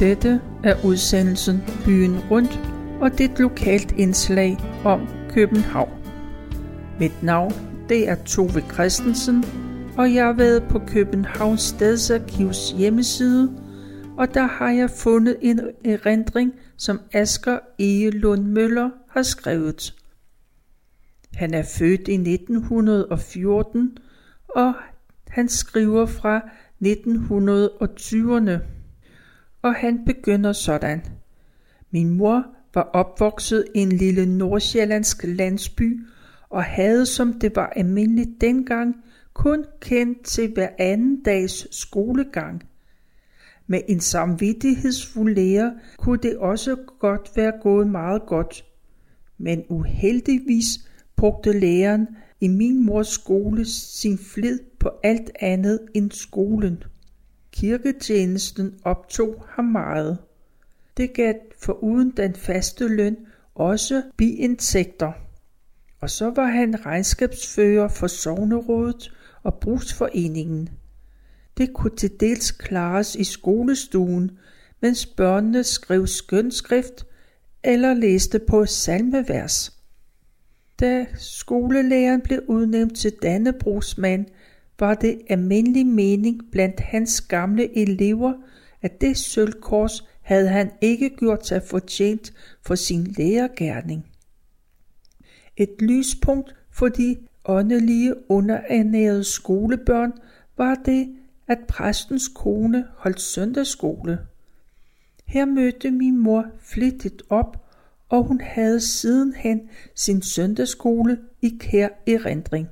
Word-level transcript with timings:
Dette 0.00 0.40
er 0.64 0.84
udsendelsen 0.84 1.62
Byen 1.84 2.18
Rundt, 2.30 2.60
og 3.00 3.12
det 3.12 3.20
er 3.20 3.32
et 3.32 3.38
lokalt 3.38 3.92
indslag 3.92 4.56
om 4.84 5.08
København. 5.30 5.90
Mit 7.00 7.22
navn 7.22 7.52
det 7.88 8.08
er 8.08 8.14
Tove 8.14 8.60
Christensen, 8.72 9.44
og 9.98 10.14
jeg 10.14 10.24
har 10.24 10.32
været 10.32 10.62
på 10.70 10.78
Københavns 10.86 11.60
Stadsarkivs 11.60 12.70
hjemmeside, 12.70 13.52
og 14.18 14.34
der 14.34 14.46
har 14.46 14.70
jeg 14.70 14.90
fundet 14.90 15.36
en 15.40 15.60
erindring, 15.84 16.52
som 16.76 17.00
Asger 17.12 17.58
Egelund 17.78 18.42
Møller 18.42 18.90
har 19.10 19.22
skrevet. 19.22 19.94
Han 21.34 21.54
er 21.54 21.62
født 21.62 22.08
i 22.08 22.14
1914, 22.14 23.98
og 24.48 24.74
han 25.28 25.48
skriver 25.48 26.06
fra 26.06 26.40
1920'erne. 26.84 28.79
Og 29.62 29.74
han 29.74 30.04
begynder 30.04 30.52
sådan. 30.52 31.02
Min 31.90 32.10
mor 32.10 32.46
var 32.74 32.82
opvokset 32.82 33.64
i 33.74 33.78
en 33.78 33.92
lille 33.92 34.26
nordsjællandsk 34.26 35.24
landsby 35.24 36.06
og 36.50 36.64
havde, 36.64 37.06
som 37.06 37.32
det 37.32 37.56
var 37.56 37.66
almindeligt 37.66 38.40
dengang, 38.40 38.96
kun 39.32 39.64
kendt 39.80 40.24
til 40.24 40.52
hver 40.52 40.68
anden 40.78 41.22
dags 41.22 41.76
skolegang. 41.80 42.62
Med 43.66 43.80
en 43.88 44.00
samvittighedsfuld 44.00 45.34
lærer 45.34 45.70
kunne 45.98 46.18
det 46.22 46.36
også 46.36 46.76
godt 46.98 47.30
være 47.36 47.52
gået 47.62 47.86
meget 47.86 48.22
godt. 48.26 48.64
Men 49.38 49.64
uheldigvis 49.68 50.66
brugte 51.16 51.60
læreren 51.60 52.08
i 52.40 52.48
min 52.48 52.86
mors 52.86 53.08
skole 53.08 53.64
sin 53.64 54.18
flid 54.18 54.58
på 54.78 54.90
alt 55.02 55.30
andet 55.40 55.80
end 55.94 56.10
skolen. 56.10 56.82
Kirketjenesten 57.52 58.74
optog 58.84 59.44
ham 59.48 59.64
meget. 59.64 60.18
Det 60.96 61.12
gav 61.12 61.34
foruden 61.58 62.10
den 62.10 62.34
faste 62.34 62.88
løn 62.88 63.16
også 63.54 64.02
biindtægter. 64.16 65.12
Og 66.00 66.10
så 66.10 66.30
var 66.30 66.46
han 66.46 66.86
regnskabsfører 66.86 67.88
for 67.88 68.06
sovnerådet 68.06 69.12
og 69.42 69.54
brugsforeningen. 69.54 70.68
Det 71.58 71.72
kunne 71.72 71.96
til 71.96 72.20
dels 72.20 72.50
klares 72.50 73.14
i 73.14 73.24
skolestuen, 73.24 74.38
mens 74.80 75.06
børnene 75.06 75.64
skrev 75.64 76.06
skønskrift 76.06 77.06
eller 77.64 77.94
læste 77.94 78.38
på 78.38 78.66
salmevers. 78.66 79.76
Da 80.80 81.06
skolelæreren 81.18 82.20
blev 82.20 82.42
udnævnt 82.46 82.96
til 82.96 83.12
Dannebrugsmand, 83.22 84.26
var 84.80 84.94
det 84.94 85.20
almindelig 85.28 85.86
mening 85.86 86.40
blandt 86.52 86.80
hans 86.80 87.20
gamle 87.20 87.78
elever, 87.78 88.32
at 88.82 89.00
det 89.00 89.16
sølvkors 89.16 90.08
havde 90.22 90.48
han 90.48 90.70
ikke 90.80 91.16
gjort 91.16 91.46
sig 91.46 91.62
fortjent 91.62 92.32
for 92.62 92.74
sin 92.74 93.04
lærergærning. 93.04 94.06
Et 95.56 95.82
lyspunkt 95.82 96.54
for 96.70 96.88
de 96.88 97.16
åndelige 97.44 98.14
underernærede 98.30 99.24
skolebørn 99.24 100.12
var 100.56 100.74
det, 100.74 101.16
at 101.48 101.58
præstens 101.68 102.28
kone 102.28 102.84
holdt 102.96 103.20
søndagsskole. 103.20 104.18
Her 105.26 105.44
mødte 105.44 105.90
min 105.90 106.18
mor 106.18 106.46
flittigt 106.60 107.22
op, 107.28 107.66
og 108.08 108.24
hun 108.24 108.40
havde 108.40 108.80
sidenhen 108.80 109.60
sin 109.94 110.22
søndagsskole 110.22 111.18
i 111.42 111.58
kær 111.60 111.88
erindring. 112.06 112.68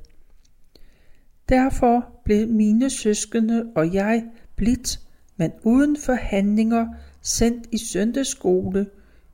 Derfor 1.48 2.20
blev 2.24 2.48
mine 2.48 2.90
søskende 2.90 3.72
og 3.76 3.94
jeg 3.94 4.24
blidt, 4.56 5.00
men 5.36 5.52
uden 5.62 5.96
forhandlinger, 5.96 6.86
sendt 7.22 7.68
i 7.72 7.78
søndagsskole 7.78 8.86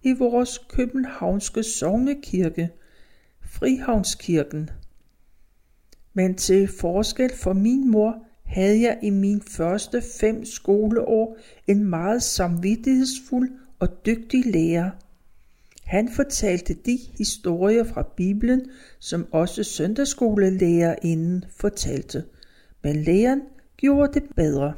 i 0.03 0.13
vores 0.13 0.59
københavnske 0.69 1.63
sognekirke, 1.63 2.71
Frihavnskirken. 3.43 4.71
Men 6.15 6.35
til 6.35 6.69
forskel 6.69 7.31
for 7.37 7.53
min 7.53 7.91
mor 7.91 8.27
havde 8.45 8.81
jeg 8.81 8.99
i 9.03 9.11
min 9.11 9.43
første 9.43 10.03
fem 10.21 10.45
skoleår 10.45 11.37
en 11.67 11.85
meget 11.85 12.23
samvittighedsfuld 12.23 13.53
og 13.79 14.07
dygtig 14.07 14.47
lærer. 14.47 14.91
Han 15.85 16.13
fortalte 16.13 16.75
de 16.75 16.99
historier 17.19 17.85
fra 17.85 18.03
Bibelen, 18.17 18.71
som 18.99 19.27
også 19.33 19.63
søndagsskolelærerinden 19.63 21.45
fortalte, 21.57 22.25
men 22.83 23.03
læreren 23.03 23.43
gjorde 23.77 24.21
det 24.21 24.23
bedre. 24.37 24.75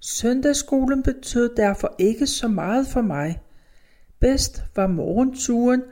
Søndagsskolen 0.00 1.02
betød 1.02 1.56
derfor 1.56 1.94
ikke 1.98 2.26
så 2.26 2.48
meget 2.48 2.86
for 2.86 3.00
mig. 3.00 3.40
Bedst 4.20 4.62
var 4.76 4.86
morgenturen 4.86 5.82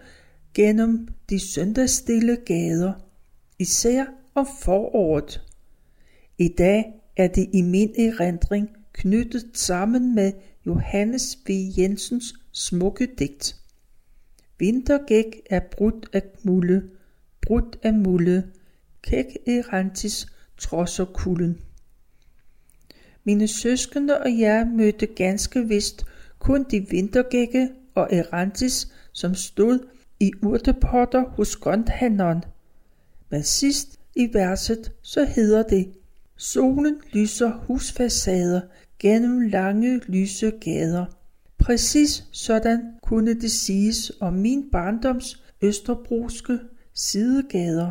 gennem 0.54 1.08
de 1.30 1.38
søndagsstille 1.38 2.36
gader, 2.36 2.92
især 3.58 4.04
om 4.34 4.46
foråret. 4.62 5.42
I 6.38 6.48
dag 6.48 6.84
er 7.16 7.28
det 7.28 7.48
i 7.52 7.62
min 7.62 7.94
erindring 7.98 8.68
knyttet 8.92 9.44
sammen 9.54 10.14
med 10.14 10.32
Johannes 10.66 11.38
V. 11.48 11.50
Jensens 11.78 12.34
smukke 12.54 13.06
digt. 13.18 13.56
Vintergæk 14.58 15.40
er 15.50 15.60
brudt 15.60 16.08
af 16.12 16.22
mulde, 16.42 16.82
brudt 17.42 17.78
af 17.82 17.94
mulde, 17.94 18.50
kæk 19.02 19.26
erantis 19.46 20.26
trodser 20.58 21.04
kulden. 21.04 21.58
Mine 23.24 23.48
søskende 23.48 24.18
og 24.18 24.38
jeg 24.38 24.66
mødte 24.66 25.06
ganske 25.06 25.68
vist 25.68 26.04
kun 26.38 26.66
de 26.70 26.86
vintergække 26.90 27.70
og 27.94 28.08
erantis, 28.12 28.92
som 29.12 29.34
stod 29.34 29.78
i 30.20 30.32
urtepotter 30.42 31.24
hos 31.28 31.56
grønthandleren. 31.56 32.44
Men 33.30 33.42
sidst 33.42 34.00
i 34.16 34.28
verset 34.32 34.92
så 35.02 35.24
hedder 35.24 35.62
det, 35.62 35.92
Solen 36.36 37.00
lyser 37.12 37.52
husfacader 37.66 38.60
gennem 38.98 39.40
lange 39.40 40.00
lyse 40.06 40.52
gader. 40.60 41.04
Præcis 41.64 42.24
sådan 42.32 42.94
kunne 43.02 43.40
det 43.40 43.50
siges 43.50 44.12
om 44.20 44.32
min 44.32 44.70
barndoms 44.72 45.42
østerbroske 45.62 46.58
sidegader. 46.94 47.90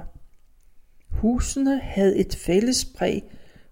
Husene 1.09 1.79
havde 1.79 2.17
et 2.17 2.35
fælles 2.35 2.85
præg, 2.85 3.23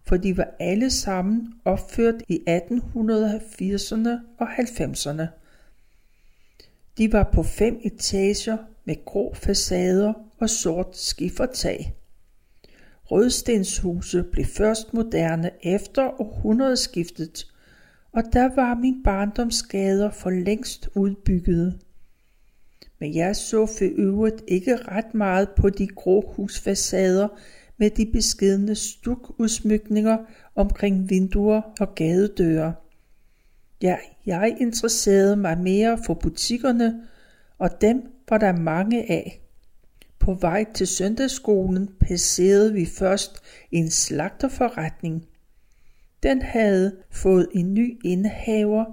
for 0.03 0.17
de 0.17 0.37
var 0.37 0.47
alle 0.59 0.89
sammen 0.89 1.53
opført 1.65 2.15
i 2.27 2.39
1880'erne 2.49 4.09
og 4.37 4.47
90'erne. 4.53 5.25
De 6.97 7.13
var 7.13 7.29
på 7.33 7.43
fem 7.43 7.79
etager 7.83 8.57
med 8.85 9.05
grå 9.05 9.33
facader 9.33 10.13
og 10.39 10.49
sort 10.49 10.97
skifertag. 10.97 11.95
Rødstenshuse 13.03 14.23
blev 14.23 14.45
først 14.45 14.93
moderne 14.93 15.51
efter 15.63 16.21
århundredeskiftet, 16.21 17.50
og 18.13 18.23
der 18.33 18.55
var 18.55 18.75
min 18.75 19.03
barndomsgader 19.03 20.11
for 20.11 20.29
længst 20.29 20.89
udbyggede. 20.95 21.79
Men 22.99 23.15
jeg 23.15 23.35
så 23.35 23.65
for 23.65 23.89
øvrigt 23.95 24.43
ikke 24.47 24.75
ret 24.75 25.13
meget 25.13 25.49
på 25.57 25.69
de 25.69 25.87
grå 25.87 26.33
husfacader 26.35 27.27
med 27.77 27.89
de 27.89 28.05
beskedne 28.13 28.75
stukudsmykninger 28.75 30.17
omkring 30.55 31.09
vinduer 31.09 31.61
og 31.79 31.95
gadedøre. 31.95 32.73
Ja, 33.81 33.97
jeg 34.25 34.57
interesserede 34.59 35.35
mig 35.35 35.57
mere 35.57 35.99
for 36.05 36.13
butikkerne, 36.13 37.01
og 37.57 37.81
dem 37.81 38.01
var 38.29 38.37
der 38.37 38.57
mange 38.57 39.11
af. 39.11 39.41
På 40.19 40.33
vej 40.33 40.65
til 40.73 40.87
søndagsskolen 40.87 41.89
passerede 41.99 42.73
vi 42.73 42.85
først 42.85 43.41
en 43.71 43.89
slagterforretning. 43.89 45.25
Den 46.23 46.41
havde 46.41 46.95
fået 47.11 47.47
en 47.51 47.73
ny 47.73 47.99
indehaver, 48.05 48.85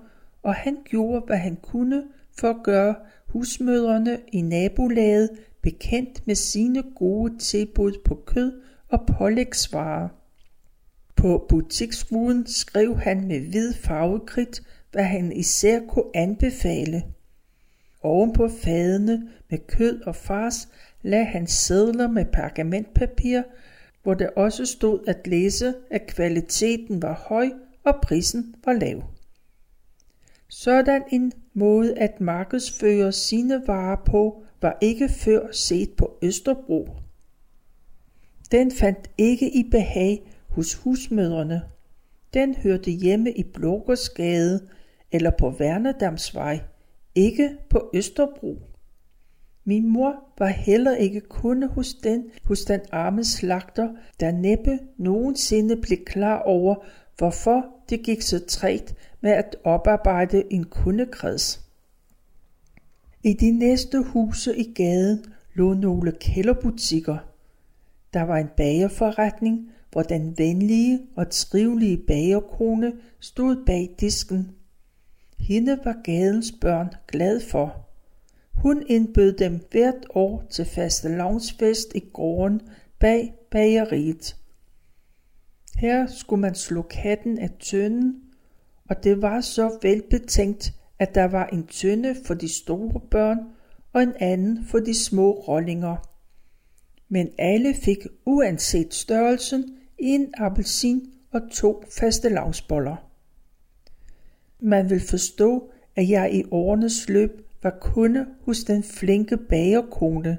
og 0.42 0.54
han 0.54 0.76
gjorde, 0.84 1.22
hvad 1.26 1.36
han 1.36 1.56
kunne 1.56 2.04
for 2.38 2.50
at 2.50 2.62
gøre 2.64 2.94
husmødrene 3.26 4.18
i 4.32 4.40
nabolaget 4.40 5.30
bekendt 5.62 6.26
med 6.26 6.34
sine 6.34 6.82
gode 6.96 7.38
tilbud 7.38 7.92
på 8.04 8.14
kød 8.26 8.60
og 8.88 9.06
pålægsvarer. 9.06 10.08
På 11.16 11.46
butiksruden 11.48 12.46
skrev 12.46 12.98
han 12.98 13.26
med 13.26 13.40
hvid 13.40 13.72
farvekridt, 13.72 14.62
hvad 14.92 15.04
han 15.04 15.32
især 15.32 15.80
kunne 15.88 16.10
anbefale. 16.14 17.04
Oven 18.02 18.32
på 18.32 18.48
fadene 18.48 19.28
med 19.50 19.58
kød 19.66 20.00
og 20.00 20.16
fars 20.16 20.68
lagde 21.02 21.24
han 21.24 21.46
sædler 21.46 22.08
med 22.08 22.24
pergamentpapir, 22.24 23.42
hvor 24.08 24.14
der 24.14 24.28
også 24.36 24.66
stod 24.66 25.00
at 25.06 25.26
læse, 25.26 25.74
at 25.90 26.06
kvaliteten 26.06 27.02
var 27.02 27.24
høj 27.28 27.50
og 27.84 27.94
prisen 28.02 28.54
var 28.64 28.72
lav. 28.72 29.02
Sådan 30.48 31.02
en 31.12 31.32
måde 31.54 31.98
at 31.98 32.20
markedsføre 32.20 33.12
sine 33.12 33.62
varer 33.66 33.96
på 34.06 34.42
var 34.62 34.78
ikke 34.80 35.08
før 35.08 35.52
set 35.52 35.90
på 35.92 36.18
Østerbro. 36.22 36.88
Den 38.52 38.72
fandt 38.72 39.10
ikke 39.18 39.50
i 39.54 39.70
behag 39.70 40.32
hos 40.48 40.74
husmødrene. 40.74 41.62
Den 42.34 42.54
hørte 42.54 42.90
hjemme 42.90 43.32
i 43.32 43.42
Blågårdsgade 43.42 44.68
eller 45.12 45.30
på 45.38 45.50
Værnedamsvej, 45.50 46.60
ikke 47.14 47.56
på 47.70 47.90
Østerbro. 47.94 48.67
Min 49.68 49.86
mor 49.86 50.24
var 50.38 50.46
heller 50.46 50.94
ikke 50.94 51.20
kunde 51.20 51.66
hos 51.66 51.94
den, 51.94 52.24
hos 52.44 52.60
den 52.64 52.80
arme 52.92 53.24
slagter, 53.24 53.88
der 54.20 54.30
næppe 54.30 54.78
nogensinde 54.96 55.76
blev 55.76 55.98
klar 56.04 56.38
over, 56.38 56.74
hvorfor 57.18 57.66
det 57.90 58.02
gik 58.02 58.22
så 58.22 58.46
træt 58.46 58.94
med 59.20 59.30
at 59.30 59.56
oparbejde 59.64 60.52
en 60.52 60.64
kundekreds. 60.64 61.60
I 63.24 63.32
de 63.32 63.50
næste 63.50 64.02
huse 64.02 64.56
i 64.56 64.72
gaden 64.72 65.24
lå 65.54 65.74
nogle 65.74 66.12
kælderbutikker. 66.12 67.18
Der 68.12 68.22
var 68.22 68.36
en 68.36 68.50
bagerforretning, 68.56 69.70
hvor 69.92 70.02
den 70.02 70.38
venlige 70.38 71.00
og 71.16 71.30
trivelige 71.30 71.96
bagerkone 72.06 72.92
stod 73.20 73.64
bag 73.66 73.94
disken. 74.00 74.50
Hende 75.38 75.78
var 75.84 75.96
gadens 76.04 76.52
børn 76.60 76.88
glad 77.08 77.40
for. 77.40 77.87
Hun 78.62 78.82
indbød 78.86 79.32
dem 79.32 79.60
hvert 79.70 80.06
år 80.14 80.44
til 80.50 80.64
fastelavnsfest 80.64 81.94
i 81.94 82.00
gården 82.12 82.60
bag 82.98 83.34
bageriet. 83.50 84.36
Her 85.76 86.06
skulle 86.06 86.40
man 86.40 86.54
slå 86.54 86.82
katten 86.82 87.38
af 87.38 87.50
tønden, 87.60 88.22
og 88.88 89.04
det 89.04 89.22
var 89.22 89.40
så 89.40 89.78
velbetænkt, 89.82 90.72
at 90.98 91.14
der 91.14 91.24
var 91.24 91.46
en 91.46 91.66
tønde 91.66 92.16
for 92.26 92.34
de 92.34 92.54
store 92.54 93.00
børn 93.10 93.38
og 93.92 94.02
en 94.02 94.12
anden 94.20 94.64
for 94.64 94.78
de 94.78 94.94
små 94.94 95.32
rollinger. 95.32 95.96
Men 97.08 97.28
alle 97.38 97.74
fik 97.74 97.98
uanset 98.24 98.94
størrelsen 98.94 99.76
en 99.98 100.34
appelsin 100.36 101.12
og 101.32 101.40
to 101.52 101.84
faste 101.98 102.28
lavsboller. 102.28 102.96
Man 104.60 104.90
vil 104.90 105.00
forstå, 105.00 105.70
at 105.96 106.08
jeg 106.08 106.34
i 106.34 106.44
årenes 106.50 107.08
løb 107.08 107.47
var 107.62 107.78
kunde 107.80 108.26
hos 108.44 108.64
den 108.64 108.82
flinke 108.82 109.36
bagerkone. 109.36 110.38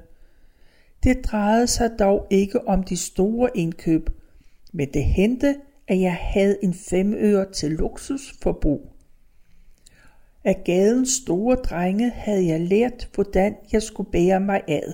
Det 1.03 1.25
drejede 1.25 1.67
sig 1.67 1.91
dog 1.99 2.27
ikke 2.29 2.67
om 2.67 2.83
de 2.83 2.97
store 2.97 3.49
indkøb, 3.55 4.09
men 4.71 4.93
det 4.93 5.03
hente, 5.03 5.55
at 5.87 5.99
jeg 5.99 6.15
havde 6.15 6.57
en 6.63 6.73
femøre 6.73 7.51
til 7.51 7.71
luksusforbrug. 7.71 8.91
Af 10.43 10.61
gadens 10.65 11.09
store 11.09 11.55
drenge 11.55 12.09
havde 12.09 12.47
jeg 12.47 12.59
lært, 12.59 13.09
hvordan 13.15 13.55
jeg 13.71 13.83
skulle 13.83 14.11
bære 14.11 14.39
mig 14.39 14.61
ad. 14.67 14.93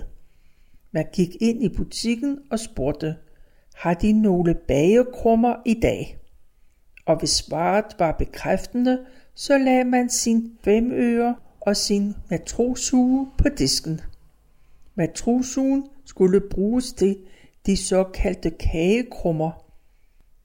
Man 0.92 1.06
gik 1.14 1.36
ind 1.42 1.64
i 1.64 1.70
butikken 1.70 2.40
og 2.52 2.60
spurgte, 2.60 3.16
har 3.76 3.94
de 3.94 4.12
nogle 4.12 4.56
bagekrummer 4.68 5.56
i 5.66 5.74
dag? 5.74 6.18
Og 7.06 7.20
hvis 7.20 7.30
svaret 7.30 7.86
var 8.00 8.12
bekræftende, 8.12 9.06
så 9.34 9.58
lagde 9.58 9.84
man 9.84 10.10
sin 10.10 10.58
femøre 10.64 11.36
og 11.66 11.78
sin 11.78 12.16
matrosuge 12.30 13.28
på 13.38 13.50
disken. 13.50 14.02
Matrosugen 14.96 15.88
skulle 16.06 16.42
bruges 16.42 16.94
til 16.94 17.18
de 17.66 17.78
såkaldte 17.78 18.50
kagekrummer, 18.50 19.66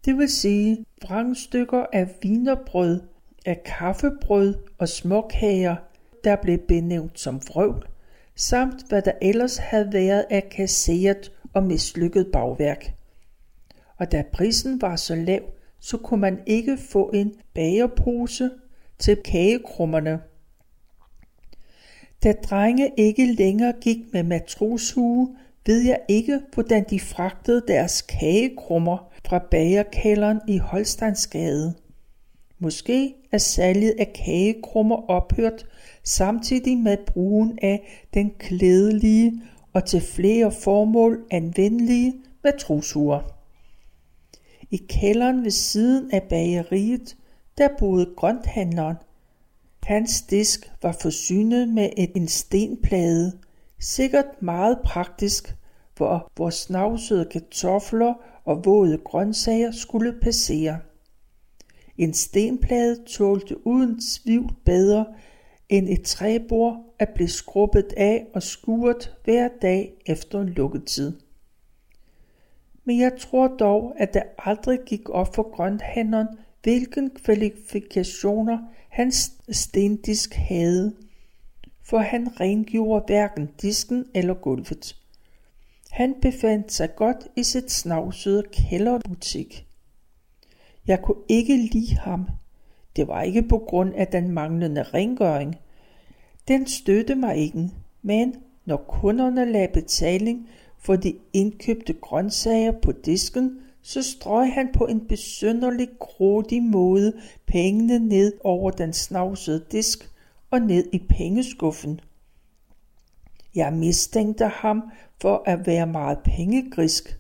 det 0.05 0.19
vil 0.19 0.29
sige 0.29 0.85
vrangstykker 1.03 1.87
af 1.93 2.09
vinerbrød, 2.23 3.01
af 3.47 3.63
kaffebrød 3.65 4.55
og 4.79 4.89
småkager, 4.89 5.77
der 6.25 6.37
blev 6.37 6.59
benævnt 6.59 7.21
som 7.21 7.41
vrøvl, 7.49 7.87
samt 8.37 8.89
hvad 8.89 9.03
der 9.03 9.13
ellers 9.23 9.57
havde 9.57 9.93
været 9.93 10.25
af 10.31 10.49
kasseret 10.51 11.33
og 11.53 11.63
mislykket 11.63 12.27
bagværk. 12.33 12.95
Og 13.97 14.13
da 14.13 14.25
prisen 14.33 14.81
var 14.81 14.97
så 14.97 15.15
lav, 15.15 15.41
så 15.81 15.97
kunne 15.97 16.21
man 16.21 16.41
ikke 16.47 16.79
få 16.79 17.11
en 17.15 17.35
bagerpose 17.55 18.51
til 18.99 19.17
kagekrummerne. 19.17 20.21
Da 22.23 22.33
drenge 22.33 22.91
ikke 22.97 23.33
længere 23.33 23.73
gik 23.81 23.99
med 24.13 24.23
matroshue, 24.23 25.37
ved 25.67 25.81
jeg 25.81 26.01
ikke, 26.09 26.41
hvordan 26.55 26.85
de 26.91 27.01
fragtede 27.01 27.63
deres 27.69 28.03
kagekrummer 28.03 29.13
fra 29.27 29.39
bagerkælderen 29.39 30.41
i 30.49 30.59
Holsteinsgade. 30.59 31.75
Måske 32.59 33.15
er 33.33 33.39
salget 33.39 33.95
af 33.99 34.13
kagekrummer 34.25 35.11
ophørt 35.11 35.67
samtidig 36.05 36.79
med 36.79 36.97
brugen 37.07 37.59
af 37.63 38.05
den 38.15 38.31
klædelige 38.39 39.43
og 39.73 39.85
til 39.85 40.01
flere 40.01 40.53
formål 40.53 41.25
anvendelige 41.31 42.15
matrosure. 42.45 43.23
I 44.71 44.77
kælderen 44.77 45.45
ved 45.45 45.51
siden 45.51 46.11
af 46.13 46.23
bageriet, 46.23 47.17
der 47.59 47.69
boede 47.79 48.15
grønthandleren, 48.17 48.97
Hans 49.83 50.23
disk 50.23 50.71
var 50.83 50.93
forsynet 50.93 51.69
med 51.69 51.91
en 51.97 52.29
stenplade, 52.29 53.39
sikkert 53.79 54.43
meget 54.43 54.79
praktisk, 54.85 55.55
hvor, 55.97 56.33
hvor 56.35 56.51
snavsede 56.51 57.25
kartofler 57.25 58.15
og 58.45 58.65
våde 58.65 58.99
grøntsager 58.99 59.71
skulle 59.71 60.15
passere. 60.23 60.79
En 61.99 62.15
stenplade 62.15 63.05
tålte 63.05 63.67
uden 63.67 64.01
tvivl 64.01 64.55
bedre 64.65 65.07
end 65.69 65.89
et 65.89 66.03
træbord 66.03 66.95
at 66.99 67.09
blive 67.15 67.29
skrubbet 67.29 67.93
af 67.97 68.27
og 68.35 68.43
skuret 68.43 69.17
hver 69.25 69.49
dag 69.63 69.95
efter 70.07 70.43
lukketid. 70.43 71.13
Men 72.85 73.01
jeg 73.01 73.13
tror 73.19 73.49
dog, 73.49 73.95
at 73.97 74.15
det 74.15 74.23
aldrig 74.39 74.79
gik 74.87 75.09
op 75.09 75.35
for 75.35 75.57
grønthandleren, 75.57 76.29
hvilken 76.63 77.11
kvalifikationer 77.11 78.59
hans 78.91 79.33
stendisk 79.51 80.35
havde, 80.35 80.95
for 81.83 81.99
han 81.99 82.41
rengjorde 82.41 83.05
hverken 83.07 83.49
disken 83.63 84.07
eller 84.15 84.35
gulvet. 84.35 84.97
Han 85.91 86.15
befandt 86.23 86.73
sig 86.73 86.97
godt 86.97 87.29
i 87.37 87.43
sit 87.43 87.73
snavsede 87.73 88.45
kælderbutik. 88.53 89.67
Jeg 90.87 91.03
kunne 91.03 91.23
ikke 91.29 91.57
lide 91.57 91.97
ham. 91.97 92.29
Det 92.97 93.09
var 93.09 93.23
ikke 93.23 93.43
på 93.43 93.59
grund 93.59 93.95
af 93.95 94.07
den 94.07 94.31
manglende 94.31 94.83
rengøring. 94.83 95.57
Den 96.49 96.67
støtte 96.67 97.15
mig 97.15 97.37
ikke, 97.37 97.71
men 98.03 98.35
når 98.65 98.77
kunderne 98.77 99.53
lagde 99.53 99.69
betaling 99.73 100.49
for 100.79 100.97
de 100.97 101.15
indkøbte 101.33 101.93
grøntsager 101.93 102.73
på 102.73 102.93
disken, 102.93 103.61
så 103.83 104.03
strøg 104.03 104.53
han 104.53 104.69
på 104.73 104.87
en 104.87 105.07
besynderlig 105.09 105.89
grådig 105.99 106.63
måde 106.63 107.13
pengene 107.47 107.99
ned 107.99 108.33
over 108.45 108.71
den 108.71 108.93
snavsede 108.93 109.65
disk 109.73 110.11
og 110.51 110.61
ned 110.61 110.85
i 110.93 110.99
pengeskuffen. 110.99 112.01
Jeg 113.55 113.73
mistænkte 113.73 114.47
ham 114.47 114.83
for 115.21 115.43
at 115.47 115.67
være 115.67 115.87
meget 115.87 116.19
pengegrisk, 116.25 117.19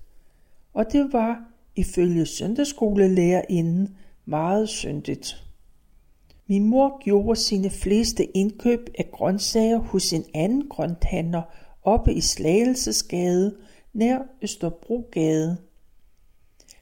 og 0.75 0.93
det 0.93 1.13
var 1.13 1.45
ifølge 1.77 2.27
søndagsskolelærerinden 2.27 3.97
meget 4.25 4.69
syndigt. 4.69 5.45
Min 6.47 6.67
mor 6.67 7.03
gjorde 7.05 7.37
sine 7.37 7.71
fleste 7.71 8.25
indkøb 8.25 8.91
af 8.99 9.11
grøntsager 9.13 9.79
hos 9.79 10.13
en 10.13 10.25
anden 10.35 10.69
grønthandler 10.69 11.43
oppe 11.83 12.15
i 12.15 12.21
Slagelsesgade 12.21 13.57
nær 13.93 14.19
Østerbrogade. 14.43 15.57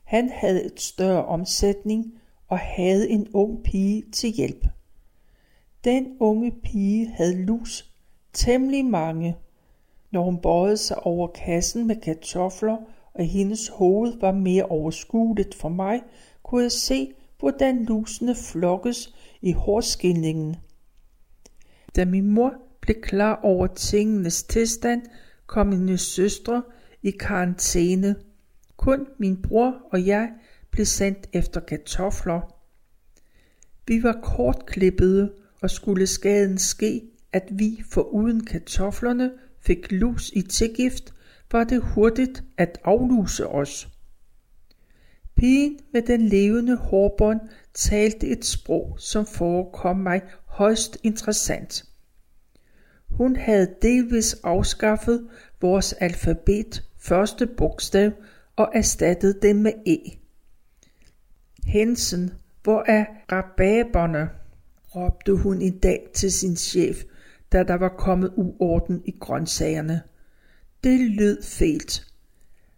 Han 0.09 0.31
havde 0.31 0.65
et 0.65 0.81
større 0.81 1.25
omsætning 1.25 2.15
og 2.47 2.59
havde 2.59 3.11
en 3.11 3.29
ung 3.35 3.63
pige 3.63 4.05
til 4.13 4.31
hjælp. 4.31 4.67
Den 5.85 6.17
unge 6.21 6.53
pige 6.63 7.07
havde 7.07 7.43
lus, 7.43 7.93
temmelig 8.33 8.85
mange. 8.85 9.37
Når 10.11 10.23
hun 10.23 10.39
bøjede 10.39 10.77
sig 10.77 11.07
over 11.07 11.29
kassen 11.29 11.87
med 11.87 11.97
kartofler, 11.97 12.77
og 13.15 13.25
hendes 13.25 13.69
hoved 13.69 14.19
var 14.21 14.33
mere 14.33 14.65
overskueligt 14.65 15.55
for 15.55 15.69
mig, 15.69 16.03
kunne 16.43 16.63
jeg 16.63 16.73
se, 16.73 17.13
hvordan 17.39 17.85
lusene 17.85 18.35
flokkes 18.35 19.15
i 19.43 19.53
hårskilningen. 19.53 20.57
Da 21.97 22.05
min 22.05 22.31
mor 22.31 22.55
blev 22.81 22.97
klar 23.03 23.41
over 23.43 23.67
tingenes 23.67 24.43
tilstand, 24.43 25.03
kom 25.47 25.67
mine 25.67 25.99
søstre 25.99 26.63
i 27.03 27.11
karantæne– 27.11 28.17
kun 28.79 29.07
min 29.19 29.43
bror 29.43 29.75
og 29.93 30.07
jeg 30.07 30.31
blev 30.71 30.87
sendt 30.87 31.29
efter 31.33 31.61
kartofler. 31.61 32.41
Vi 33.87 34.03
var 34.03 34.21
kortklippede, 34.23 35.33
og 35.61 35.71
skulle 35.71 36.07
skaden 36.07 36.59
ske, 36.59 37.03
at 37.33 37.49
vi 37.51 37.83
for 37.91 38.03
uden 38.03 38.45
kartoflerne 38.45 39.33
fik 39.61 39.93
lus 39.93 40.31
i 40.35 40.43
tilgift, 40.43 41.15
var 41.53 41.65
det 41.65 41.83
hurtigt 41.83 42.45
at 42.57 42.79
afluse 42.85 43.47
os. 43.47 43.89
Pigen 45.37 45.79
med 45.93 46.03
den 46.03 46.23
levende 46.23 46.77
hårbånd 46.77 47.41
talte 47.75 48.27
et 48.27 48.45
sprog, 48.45 48.97
som 48.99 49.27
forekom 49.27 49.97
mig 49.97 50.23
højst 50.45 50.99
interessant. 51.03 51.85
Hun 53.11 53.37
havde 53.37 53.75
delvis 53.83 54.35
afskaffet 54.35 55.29
vores 55.61 55.93
alfabet 55.93 56.85
første 56.99 57.47
bogstav 57.47 58.13
og 58.59 58.71
erstattede 58.75 59.39
dem 59.43 59.57
med 59.57 59.73
E. 59.87 59.97
Hensen, 61.65 62.31
hvor 62.63 62.85
er 62.87 63.05
rababerne? 63.33 64.29
råbte 64.95 65.35
hun 65.35 65.63
en 65.63 65.79
dag 65.79 66.09
til 66.15 66.33
sin 66.33 66.57
chef, 66.57 66.97
da 67.53 67.63
der 67.63 67.75
var 67.75 67.89
kommet 67.89 68.33
uorden 68.37 69.03
i 69.05 69.15
grøntsagerne. 69.21 70.03
Det 70.85 71.01
lød 71.01 71.43
fælt. 71.43 72.13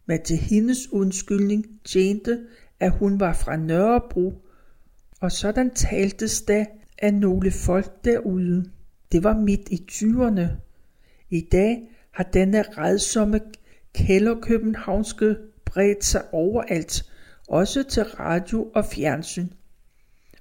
Men 0.07 0.23
til 0.23 0.37
hendes 0.37 0.93
undskyldning 0.93 1.67
tjente, 1.85 2.47
at 2.81 2.93
hun 2.93 3.21
var 3.21 3.33
fra 3.33 3.57
Nørrebro, 3.57 4.47
og 5.21 5.33
sådan 5.33 5.75
taltes 5.75 6.43
da 6.43 6.67
af 6.99 7.15
nogle 7.15 7.51
folk 7.51 8.05
derude. 8.05 8.71
Det 9.13 9.25
var 9.25 9.37
midt 9.37 9.69
i 9.69 9.87
20'erne. 9.93 10.47
I 11.31 11.41
dag 11.53 11.91
har 12.11 12.25
denne 12.25 12.63
redsomme 12.63 13.41
kælderkøbenhavnske 13.95 15.37
bredt 15.71 16.05
sig 16.05 16.23
overalt, 16.33 17.05
også 17.49 17.83
til 17.83 18.05
radio 18.05 18.71
og 18.75 18.85
fjernsyn. 18.85 19.49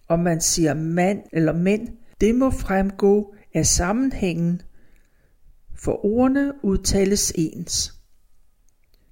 Om 0.08 0.20
man 0.20 0.42
siger 0.42 0.74
mand 0.74 1.24
eller 1.34 1.54
mænd, 1.54 1.88
det 2.22 2.36
må 2.36 2.52
fremgå 2.52 3.36
af 3.54 3.66
sammenhængen, 3.66 4.62
for 5.76 6.06
ordene 6.06 6.54
udtales 6.64 7.34
ens. 7.36 7.94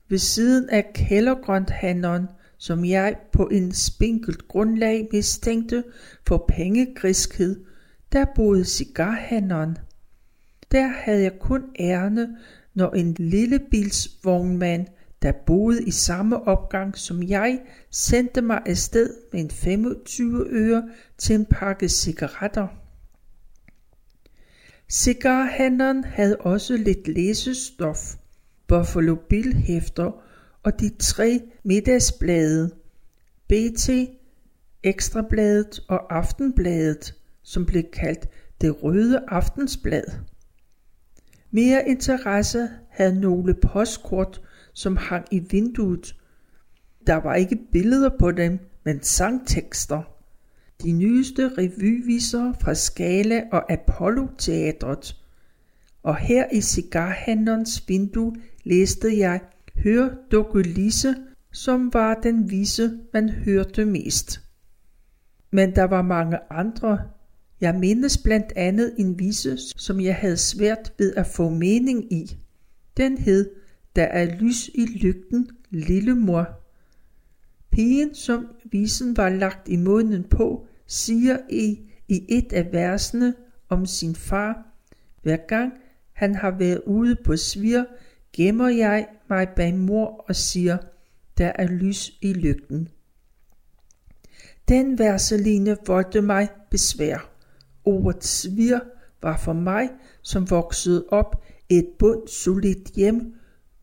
Ved 0.10 0.18
siden 0.18 0.70
af 0.70 0.92
kældergrønthandleren, 0.94 2.28
som 2.58 2.86
jeg 2.86 3.16
på 3.32 3.48
en 3.48 3.72
spinkelt 3.72 4.48
grundlag 4.48 5.10
mistænkte 5.12 5.84
for 6.28 6.46
pengegriskhed, 6.48 7.66
der 8.12 8.26
boede 8.36 8.66
cigarhandleren. 8.66 9.78
Der 10.72 10.88
havde 10.88 11.24
jeg 11.24 11.40
kun 11.40 11.64
ærne, 11.80 12.38
når 12.74 12.92
en 12.92 13.14
lille 13.14 13.60
bilsvognmand, 13.72 14.88
der 15.22 15.32
boede 15.32 15.84
i 15.84 15.92
samme 15.92 16.48
opgang 16.48 16.98
som 16.98 17.24
jeg, 17.24 17.62
sendte 17.92 18.42
mig 18.42 18.62
afsted 18.66 19.14
med 19.34 19.42
en 19.42 19.52
25 19.52 20.48
øre 20.50 20.90
til 21.18 21.36
en 21.36 21.46
pakke 21.46 21.90
cigaretter. 21.90 22.68
Cigarhandleren 24.90 26.04
havde 26.04 26.38
også 26.38 26.78
lidt 26.78 27.08
læsestof, 27.08 28.16
Buffalo 28.68 29.16
Bill 29.16 29.54
hæfter 29.54 30.12
og 30.64 30.80
de 30.80 30.90
tre 31.00 31.42
middagsblade, 31.64 32.72
BT, 33.48 33.90
Ekstrabladet 34.84 35.80
og 35.88 36.16
Aftenbladet, 36.16 37.16
som 37.44 37.66
blev 37.66 37.84
kaldt 37.94 38.28
det 38.62 38.84
røde 38.84 39.24
aftensblad. 39.28 40.04
Mere 41.52 41.90
interesse 41.90 42.70
havde 42.90 43.20
nogle 43.20 43.54
postkort, 43.54 44.42
som 44.78 44.98
hang 44.98 45.26
i 45.32 45.40
vinduet. 45.40 46.16
Der 47.08 47.16
var 47.16 47.36
ikke 47.36 47.60
billeder 47.72 48.10
på 48.20 48.32
dem, 48.32 48.60
men 48.84 49.04
sangtekster. 49.04 50.02
De 50.84 50.92
nyeste 50.92 51.52
revyviser 51.58 52.54
fra 52.62 52.74
Skala 52.74 53.44
og 53.52 53.72
Apollo 53.72 54.28
Teatret. 54.38 55.18
Og 56.04 56.16
her 56.18 56.46
i 56.54 56.62
cigarhandlerens 56.62 57.84
vindue 57.88 58.36
læste 58.64 59.18
jeg 59.18 59.42
Hør 59.84 60.10
Dukke 60.32 60.62
Lise, 60.62 61.16
som 61.52 61.94
var 61.94 62.14
den 62.14 62.50
vise, 62.50 63.00
man 63.14 63.30
hørte 63.30 63.86
mest. 63.86 64.42
Men 65.52 65.76
der 65.76 65.84
var 65.84 66.02
mange 66.02 66.38
andre. 66.50 67.00
Jeg 67.62 67.76
mindes 67.76 68.18
blandt 68.18 68.54
andet 68.56 68.94
en 68.98 69.20
vise, 69.20 69.58
som 69.58 70.02
jeg 70.02 70.16
havde 70.16 70.38
svært 70.38 70.94
ved 70.98 71.14
at 71.16 71.28
få 71.28 71.50
mening 71.50 72.14
i. 72.14 72.38
Den 72.98 73.18
hed, 73.18 73.50
der 73.98 74.04
er 74.04 74.26
lys 74.26 74.70
i 74.74 74.86
lygten, 74.86 75.50
lille 75.70 76.16
mor. 76.16 76.48
Pigen, 77.72 78.16
som 78.16 78.48
visen 78.72 79.18
var 79.18 79.30
lagt 79.30 79.68
i 79.68 79.76
munden 79.76 80.24
på, 80.24 80.68
siger 80.88 81.38
i, 81.50 81.80
i 82.08 82.26
et 82.30 82.54
af 82.54 82.72
versene 82.72 83.34
om 83.70 83.86
sin 83.86 84.16
far, 84.16 84.68
hver 85.24 85.38
gang 85.48 85.74
han 86.14 86.36
har 86.36 86.52
været 86.52 86.82
ude 86.86 87.16
på 87.26 87.38
svir, 87.38 87.84
gemmer 88.34 88.70
jeg 88.70 89.08
mig 89.30 89.48
bag 89.56 89.76
mor 89.76 90.26
og 90.28 90.36
siger, 90.36 90.78
der 91.38 91.52
er 91.56 91.68
lys 91.68 92.12
i 92.22 92.34
lygten. 92.34 92.90
Den 94.68 95.00
verseline 95.00 95.78
voldte 95.88 96.22
mig 96.22 96.50
besvær. 96.72 97.32
Ordet 97.86 98.24
svir 98.24 98.80
var 99.22 99.38
for 99.38 99.54
mig, 99.54 99.90
som 100.22 100.50
voksede 100.50 101.06
op 101.10 101.44
et 101.70 101.88
bund 102.00 102.28
solidt 102.28 102.92
hjem 102.96 103.34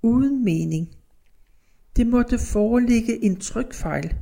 uden 0.04 0.44
mening. 0.44 0.88
Det 1.96 2.06
måtte 2.06 2.38
foreligge 2.38 3.24
en 3.24 3.36
trykfejl. 3.36 4.14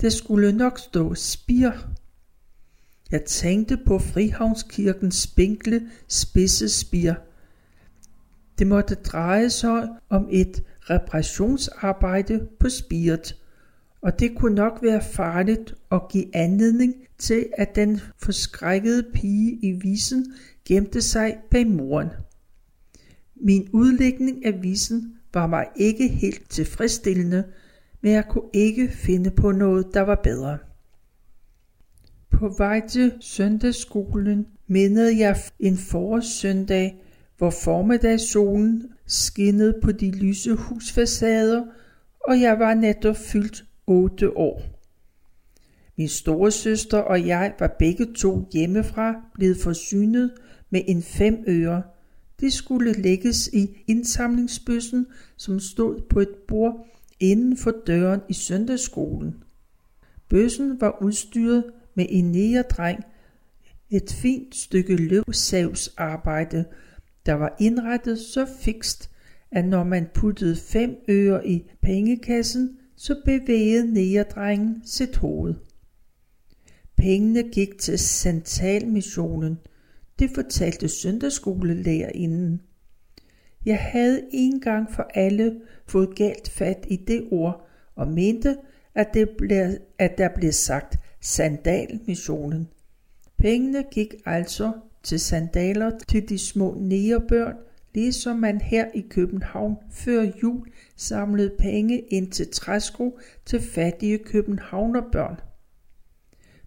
Det 0.00 0.12
skulle 0.12 0.52
nok 0.52 0.78
stå 0.78 1.14
spir. 1.14 1.70
Jeg 3.10 3.24
tænkte 3.24 3.78
på 3.86 3.98
Frihavnskirkens 3.98 5.16
spinkle 5.16 5.90
spidse 6.08 6.68
spir– 6.68 7.14
det 8.60 8.68
måtte 8.68 8.94
dreje 8.94 9.50
sig 9.50 9.88
om 10.08 10.28
et 10.30 10.62
reparationsarbejde 10.80 12.48
på 12.60 12.68
spiret, 12.68 13.36
og 14.02 14.20
det 14.20 14.36
kunne 14.36 14.54
nok 14.54 14.78
være 14.82 15.02
farligt 15.02 15.74
at 15.92 16.00
give 16.10 16.36
anledning 16.36 16.94
til, 17.18 17.46
at 17.58 17.74
den 17.74 18.00
forskrækkede 18.18 19.04
pige 19.14 19.58
i 19.62 19.72
visen 19.72 20.34
gemte 20.64 21.02
sig 21.02 21.36
bag 21.50 21.66
moren. 21.66 22.08
Min 23.40 23.68
udlægning 23.72 24.46
af 24.46 24.62
visen 24.62 25.14
var 25.34 25.46
mig 25.46 25.66
ikke 25.76 26.08
helt 26.08 26.50
tilfredsstillende, 26.50 27.44
men 28.00 28.12
jeg 28.12 28.24
kunne 28.28 28.50
ikke 28.52 28.88
finde 28.88 29.30
på 29.30 29.52
noget, 29.52 29.86
der 29.94 30.00
var 30.00 30.20
bedre. 30.24 30.58
På 32.30 32.54
vej 32.58 32.88
til 32.88 33.12
søndagsskolen 33.20 34.46
mindede 34.66 35.18
jeg 35.18 35.36
en 35.58 35.76
forårssøndag, 35.76 37.02
hvor 37.38 37.50
formiddagssolen 37.50 38.92
skinnede 39.06 39.74
på 39.82 39.92
de 39.92 40.10
lyse 40.10 40.54
husfacader, 40.54 41.64
og 42.28 42.40
jeg 42.40 42.58
var 42.58 42.74
netop 42.74 43.16
fyldt 43.16 43.64
otte 43.86 44.36
år. 44.36 44.62
Min 45.96 46.08
store 46.08 46.50
søster 46.50 46.98
og 46.98 47.26
jeg 47.26 47.54
var 47.58 47.76
begge 47.78 48.06
to 48.16 48.48
hjemmefra 48.52 49.14
blevet 49.34 49.56
forsynet 49.56 50.30
med 50.70 50.80
en 50.86 51.02
fem 51.02 51.44
øre. 51.48 51.82
Det 52.40 52.52
skulle 52.52 52.92
lægges 52.92 53.50
i 53.52 53.84
indsamlingsbøssen, 53.86 55.06
som 55.36 55.60
stod 55.60 56.00
på 56.08 56.20
et 56.20 56.34
bord 56.48 56.86
inden 57.20 57.56
for 57.56 57.74
døren 57.86 58.20
i 58.28 58.32
søndagsskolen. 58.32 59.34
Bøssen 60.28 60.80
var 60.80 61.02
udstyret 61.02 61.64
med 61.94 62.06
en 62.08 62.32
negerdreng, 62.32 63.04
et 63.90 64.12
fint 64.22 64.56
stykke 64.56 64.96
løvsavsarbejde, 64.96 66.64
der 67.26 67.32
var 67.32 67.56
indrettet 67.60 68.18
så 68.18 68.46
fikst, 68.60 69.10
at 69.50 69.64
når 69.64 69.84
man 69.84 70.06
puttede 70.14 70.56
fem 70.56 70.96
øre 71.08 71.48
i 71.48 71.70
pengekassen, 71.82 72.78
så 72.96 73.22
bevægede 73.24 73.92
negerdrengen 73.92 74.82
sit 74.84 75.16
hoved. 75.16 75.54
Pengene 76.96 77.42
gik 77.42 77.78
til 77.78 77.98
Santalmissionen. 77.98 79.58
Det 80.20 80.30
fortalte 80.34 80.88
søndagsskolelærerinden. 80.88 82.60
Jeg 83.66 83.78
havde 83.78 84.22
en 84.32 84.60
gang 84.60 84.92
for 84.92 85.02
alle 85.14 85.60
fået 85.86 86.16
galt 86.16 86.48
fat 86.48 86.86
i 86.88 86.96
det 86.96 87.28
ord, 87.30 87.66
og 87.96 88.08
mente, 88.08 88.56
at, 88.94 89.14
det 89.14 89.30
blev, 89.38 89.70
at 89.98 90.18
der 90.18 90.28
blev 90.36 90.52
sagt 90.52 90.98
Sandalmissionen. 91.20 92.68
Pengene 93.38 93.84
gik 93.90 94.14
altså 94.26 94.72
til 95.02 95.20
sandaler 95.20 95.90
til 96.08 96.28
de 96.28 96.38
små 96.38 96.76
nærebørn, 96.80 97.56
ligesom 97.94 98.36
man 98.36 98.60
her 98.60 98.86
i 98.94 99.00
København 99.00 99.76
før 99.90 100.26
jul 100.42 100.66
samlede 100.96 101.54
penge 101.58 102.00
ind 102.00 102.30
til 102.30 102.48
træsko 102.52 103.18
til 103.46 103.60
fattige 103.60 104.18
københavnerbørn. 104.18 105.40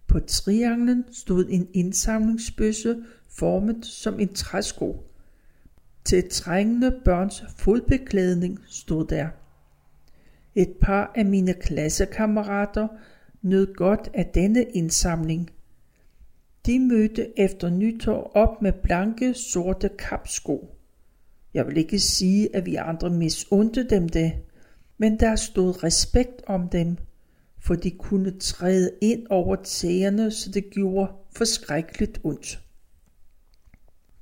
På 0.06 0.20
trianglen 0.20 1.04
stod 1.12 1.46
en 1.48 1.68
indsamlingsbøsse 1.72 2.96
formet 3.38 3.86
som 3.86 4.20
en 4.20 4.34
træsko. 4.34 5.04
Til 6.04 6.28
trængende 6.30 7.00
børns 7.04 7.44
fodbeklædning 7.56 8.58
stod 8.66 9.06
der. 9.06 9.28
Et 10.54 10.72
par 10.80 11.12
af 11.14 11.24
mine 11.24 11.54
klassekammerater 11.54 12.88
nød 13.42 13.74
godt 13.74 14.10
af 14.14 14.26
denne 14.26 14.64
indsamling– 14.64 15.50
de 16.66 16.78
mødte 16.78 17.40
efter 17.40 17.70
nytår 17.70 18.30
op 18.34 18.62
med 18.62 18.72
blanke, 18.72 19.34
sorte 19.34 19.90
kapsko. 19.98 20.76
Jeg 21.54 21.66
vil 21.66 21.76
ikke 21.76 21.98
sige, 21.98 22.56
at 22.56 22.66
vi 22.66 22.74
andre 22.74 23.10
misundte 23.10 23.88
dem 23.88 24.08
det, 24.08 24.32
men 24.98 25.20
der 25.20 25.36
stod 25.36 25.84
respekt 25.84 26.42
om 26.46 26.68
dem, 26.68 26.96
for 27.58 27.74
de 27.74 27.90
kunne 27.90 28.38
træde 28.38 28.90
ind 29.00 29.26
over 29.30 29.56
tæerne, 29.56 30.30
så 30.30 30.50
det 30.50 30.70
gjorde 30.70 31.12
forskrækkeligt 31.36 32.20
ondt. 32.24 32.63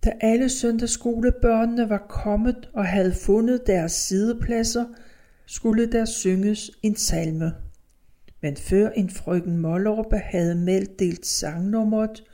Da 0.04 0.12
alle 0.20 0.48
søndagsskolebørnene 0.48 1.88
var 1.88 2.06
kommet 2.08 2.70
og 2.72 2.86
havde 2.86 3.14
fundet 3.14 3.66
deres 3.66 3.92
sidepladser, 3.92 4.84
skulle 5.46 5.92
der 5.92 6.04
synges 6.04 6.70
en 6.82 6.96
salme. 6.96 7.52
Men 8.40 8.56
før 8.56 8.90
en 8.90 9.10
frøken 9.10 9.58
Mollorpe 9.58 10.16
havde 10.16 10.54
meddelt 10.54 11.26
sangnummeret, 11.26 12.24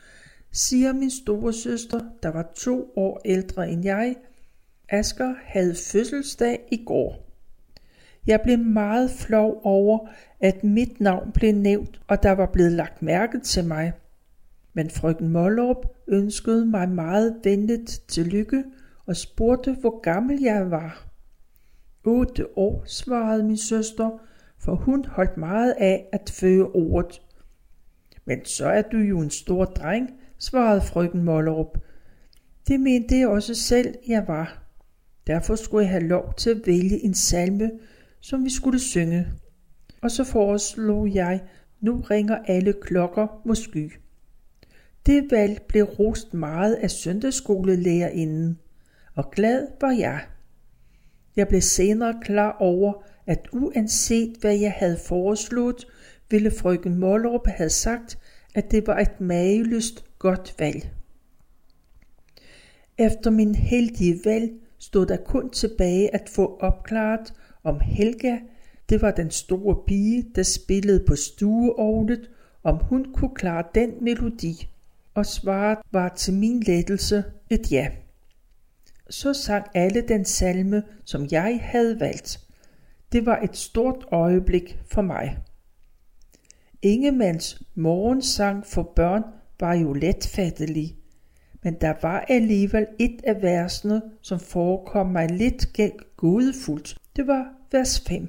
siger 0.52 0.92
min 0.92 1.10
store 1.10 1.52
søster, 1.52 2.00
der 2.22 2.28
var 2.28 2.52
to 2.56 2.92
år 2.96 3.20
ældre 3.24 3.70
end 3.70 3.84
jeg. 3.84 4.16
Asger 4.88 5.34
havde 5.44 5.74
fødselsdag 5.74 6.68
i 6.72 6.84
går. 6.86 7.28
Jeg 8.26 8.40
blev 8.40 8.58
meget 8.58 9.10
flov 9.10 9.60
over, 9.64 10.08
at 10.40 10.64
mit 10.64 11.00
navn 11.00 11.32
blev 11.32 11.52
nævnt, 11.52 12.00
og 12.08 12.22
der 12.22 12.30
var 12.30 12.46
blevet 12.46 12.72
lagt 12.72 13.02
mærke 13.02 13.40
til 13.40 13.64
mig. 13.64 13.92
Men 14.74 14.90
frøken 14.90 15.28
Mollerup 15.28 15.86
ønskede 16.08 16.66
mig 16.66 16.88
meget 16.88 17.36
venligt 17.44 18.02
til 18.08 18.26
lykke 18.26 18.64
og 19.06 19.16
spurgte, 19.16 19.76
hvor 19.80 20.00
gammel 20.00 20.42
jeg 20.42 20.70
var. 20.70 21.06
Otte 22.04 22.58
år, 22.58 22.84
svarede 22.86 23.44
min 23.44 23.56
søster, 23.56 24.10
for 24.58 24.74
hun 24.74 25.04
holdt 25.04 25.36
meget 25.36 25.74
af 25.78 26.06
at 26.12 26.30
føde 26.30 26.64
ordet. 26.64 27.22
Men 28.24 28.44
så 28.44 28.66
er 28.66 28.82
du 28.82 28.96
jo 28.96 29.20
en 29.20 29.30
stor 29.30 29.64
dreng, 29.64 30.10
svarede 30.38 30.80
frøken 30.80 31.22
Mollerup. 31.22 31.78
Det 32.68 32.80
mente 32.80 33.18
jeg 33.18 33.28
også 33.28 33.54
selv, 33.54 33.94
jeg 34.08 34.24
var. 34.28 34.62
Derfor 35.26 35.54
skulle 35.54 35.84
jeg 35.84 35.90
have 35.90 36.08
lov 36.08 36.34
til 36.36 36.50
at 36.50 36.66
vælge 36.66 37.04
en 37.04 37.14
salme, 37.14 37.70
som 38.20 38.44
vi 38.44 38.50
skulle 38.50 38.78
synge. 38.78 39.28
Og 40.02 40.10
så 40.10 40.24
foreslog 40.24 41.14
jeg, 41.14 41.42
nu 41.80 42.00
ringer 42.00 42.38
alle 42.46 42.74
klokker 42.82 43.42
måske. 43.44 43.92
Det 45.08 45.30
valg 45.30 45.62
blev 45.68 45.84
rost 45.84 46.34
meget 46.34 46.74
af 46.74 46.90
søndagsskolelærerinden, 46.90 48.58
og 49.14 49.30
glad 49.30 49.66
var 49.80 49.90
jeg. 49.90 50.20
Jeg 51.36 51.48
blev 51.48 51.60
senere 51.60 52.20
klar 52.22 52.56
over, 52.60 52.92
at 53.26 53.48
uanset 53.52 54.36
hvad 54.40 54.56
jeg 54.56 54.72
havde 54.72 54.98
foreslået, 55.06 55.86
ville 56.30 56.50
frøken 56.50 56.98
Mollerup 56.98 57.46
have 57.46 57.70
sagt, 57.70 58.18
at 58.54 58.70
det 58.70 58.86
var 58.86 58.98
et 58.98 59.20
mageløst 59.20 60.04
godt 60.18 60.54
valg. 60.58 60.90
Efter 62.98 63.30
min 63.30 63.54
heldige 63.54 64.20
valg 64.24 64.50
stod 64.78 65.06
der 65.06 65.16
kun 65.16 65.50
tilbage 65.50 66.14
at 66.14 66.28
få 66.28 66.58
opklaret, 66.60 67.34
om 67.64 67.80
Helga, 67.80 68.38
det 68.88 69.02
var 69.02 69.10
den 69.10 69.30
store 69.30 69.76
pige, 69.86 70.30
der 70.34 70.42
spillede 70.42 71.04
på 71.06 71.16
stueovlet, 71.16 72.30
om 72.62 72.76
hun 72.76 73.12
kunne 73.12 73.34
klare 73.34 73.64
den 73.74 74.04
melodi. 74.04 74.68
Og 75.18 75.26
svaret 75.26 75.78
var 75.92 76.08
til 76.08 76.34
min 76.34 76.60
lettelse 76.60 77.24
et 77.50 77.72
ja. 77.72 77.88
Så 79.10 79.34
sang 79.34 79.66
alle 79.74 80.00
den 80.00 80.24
salme, 80.24 80.82
som 81.04 81.26
jeg 81.30 81.60
havde 81.62 82.00
valgt. 82.00 82.40
Det 83.12 83.26
var 83.26 83.38
et 83.42 83.56
stort 83.56 84.04
øjeblik 84.12 84.78
for 84.90 85.02
mig. 85.02 85.38
Ingemands 86.82 87.62
morgensang 87.74 88.66
for 88.66 88.92
børn 88.96 89.22
var 89.60 89.74
jo 89.74 89.92
letfattelig, 89.92 90.96
men 91.62 91.74
der 91.80 91.94
var 92.02 92.20
alligevel 92.20 92.86
et 92.98 93.20
af 93.24 93.42
versene, 93.42 94.02
som 94.22 94.40
forekom 94.40 95.06
mig 95.06 95.30
lidt 95.30 95.76
gudefuldt. 96.16 96.96
Det 97.16 97.26
var 97.26 97.46
vers 97.72 98.00
5. 98.00 98.28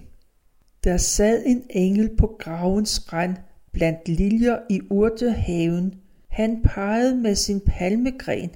Der 0.84 0.98
sad 0.98 1.44
en 1.46 1.64
engel 1.70 2.10
på 2.18 2.36
gravens 2.40 3.14
rand 3.14 3.36
blandt 3.72 4.08
liljer 4.08 4.58
i 4.70 4.82
urtehaven. 4.90 5.94
Han 6.40 6.62
pegede 6.62 7.16
med 7.16 7.36
sin 7.36 7.62
palmegren. 7.66 8.50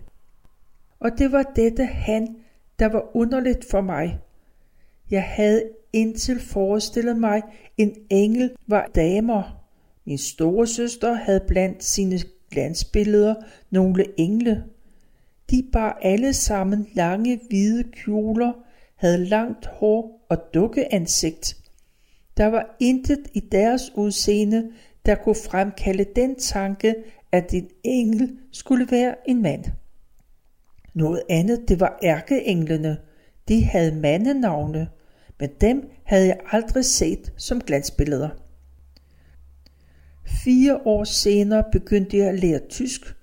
Og 0.99 1.11
det 1.17 1.31
var 1.31 1.43
dette 1.55 1.85
han, 1.85 2.35
der 2.79 2.85
var 2.85 3.15
underligt 3.15 3.65
for 3.71 3.81
mig. 3.81 4.19
Jeg 5.11 5.23
havde 5.23 5.63
indtil 5.93 6.39
forestillet 6.39 7.17
mig, 7.17 7.41
en 7.77 7.95
engel 8.09 8.51
var 8.67 8.91
damer. 8.95 9.65
Min 10.05 10.17
store 10.17 10.67
søster 10.67 11.13
havde 11.13 11.43
blandt 11.47 11.83
sine 11.83 12.19
glansbilleder 12.51 13.35
nogle 13.69 14.05
engle. 14.17 14.63
De 15.51 15.69
bar 15.73 15.99
alle 16.01 16.33
sammen 16.33 16.87
lange 16.93 17.39
hvide 17.49 17.83
kjoler, 17.83 18.53
havde 18.95 19.25
langt 19.25 19.65
hår 19.65 20.25
og 20.29 20.37
dukkeansigt. 20.53 21.57
Der 22.37 22.45
var 22.45 22.75
intet 22.79 23.27
i 23.33 23.39
deres 23.39 23.91
udseende, 23.95 24.71
der 25.05 25.15
kunne 25.15 25.35
fremkalde 25.35 26.05
den 26.15 26.35
tanke, 26.35 26.95
at 27.33 27.51
din 27.51 27.69
engel 27.83 28.37
skulle 28.51 28.87
være 28.91 29.15
en 29.25 29.41
mand. 29.41 29.63
Noget 30.93 31.21
andet, 31.29 31.69
det 31.69 31.79
var 31.79 31.99
ærkeenglene. 32.03 32.97
De 33.47 33.63
havde 33.63 33.95
mandenavne, 33.95 34.87
men 35.39 35.49
dem 35.61 35.89
havde 36.03 36.27
jeg 36.27 36.39
aldrig 36.51 36.85
set 36.85 37.33
som 37.37 37.61
glansbilleder. 37.61 38.29
Fire 40.43 40.79
år 40.85 41.03
senere 41.03 41.63
begyndte 41.71 42.17
jeg 42.17 42.27
at 42.27 42.39
lære 42.39 42.59
tysk, 42.69 43.15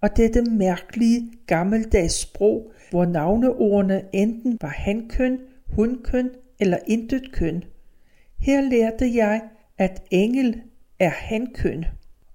og 0.00 0.16
dette 0.16 0.42
mærkelige 0.42 1.32
gammeldags 1.46 2.14
sprog, 2.14 2.72
hvor 2.90 3.04
navneordene 3.04 4.02
enten 4.12 4.58
var 4.60 4.68
hankøn, 4.68 5.38
hunkøn 5.66 6.30
eller 6.60 6.78
intet 6.86 7.32
køn. 7.32 7.64
Her 8.38 8.60
lærte 8.60 9.14
jeg, 9.14 9.42
at 9.78 10.02
engel 10.10 10.62
er 10.98 11.10
hankøn, 11.10 11.84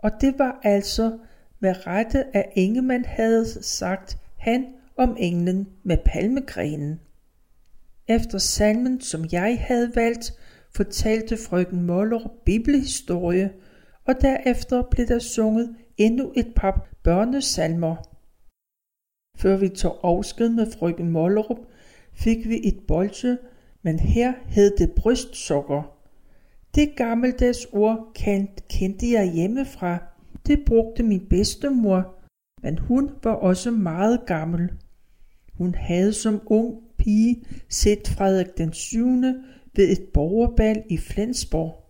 og 0.04 0.12
det 0.22 0.40
var 0.40 0.60
altså 0.64 1.18
med 1.60 1.88
rette, 1.88 2.36
at 2.36 2.46
Ingemann 2.56 3.06
havde 3.06 3.46
sagt 3.64 4.18
han 4.38 4.66
om 4.98 5.18
englen 5.20 5.68
med 5.84 5.98
palmegrenen. 6.06 7.00
Efter 8.08 8.38
salmen, 8.38 9.02
som 9.02 9.26
jeg 9.32 9.58
havde 9.60 9.96
valgt, 9.96 10.34
fortalte 10.76 11.38
frøken 11.38 11.84
Moller 11.84 12.34
bibelhistorie, 12.46 13.54
og 14.06 14.22
derefter 14.22 14.82
blev 14.92 15.08
der 15.08 15.20
sunget 15.20 15.76
endnu 15.98 16.34
et 16.36 16.54
par 16.56 16.90
børnesalmer. 17.04 17.96
Før 19.38 19.58
vi 19.58 19.70
tog 19.70 20.00
afsked 20.04 20.50
med 20.50 20.72
frøken 20.72 21.12
Mollerup, 21.12 21.58
fik 22.14 22.50
vi 22.50 22.62
et 22.64 22.80
bolche, 22.88 23.38
men 23.82 24.00
her 24.00 24.34
hed 24.48 24.78
det 24.78 24.92
brystsukker. 24.92 25.99
Det 26.80 26.96
gammeldags 26.96 27.68
ord 27.72 28.12
kendte 28.70 29.12
jeg 29.12 29.32
hjemmefra. 29.34 29.98
Det 30.48 30.60
brugte 30.66 31.04
min 31.04 31.26
bedstemor, 31.30 32.16
men 32.64 32.78
hun 32.78 33.10
var 33.24 33.32
også 33.32 33.72
meget 33.72 34.20
gammel. 34.28 34.72
Hun 35.54 35.76
havde 35.76 36.14
som 36.14 36.42
ung 36.46 36.76
pige 36.98 37.44
set 37.70 38.08
Frederik 38.08 38.58
den 38.58 38.74
7. 38.74 39.06
ved 39.76 39.90
et 39.90 40.02
borgerbal 40.14 40.84
i 40.90 40.98
Flensborg. 40.98 41.84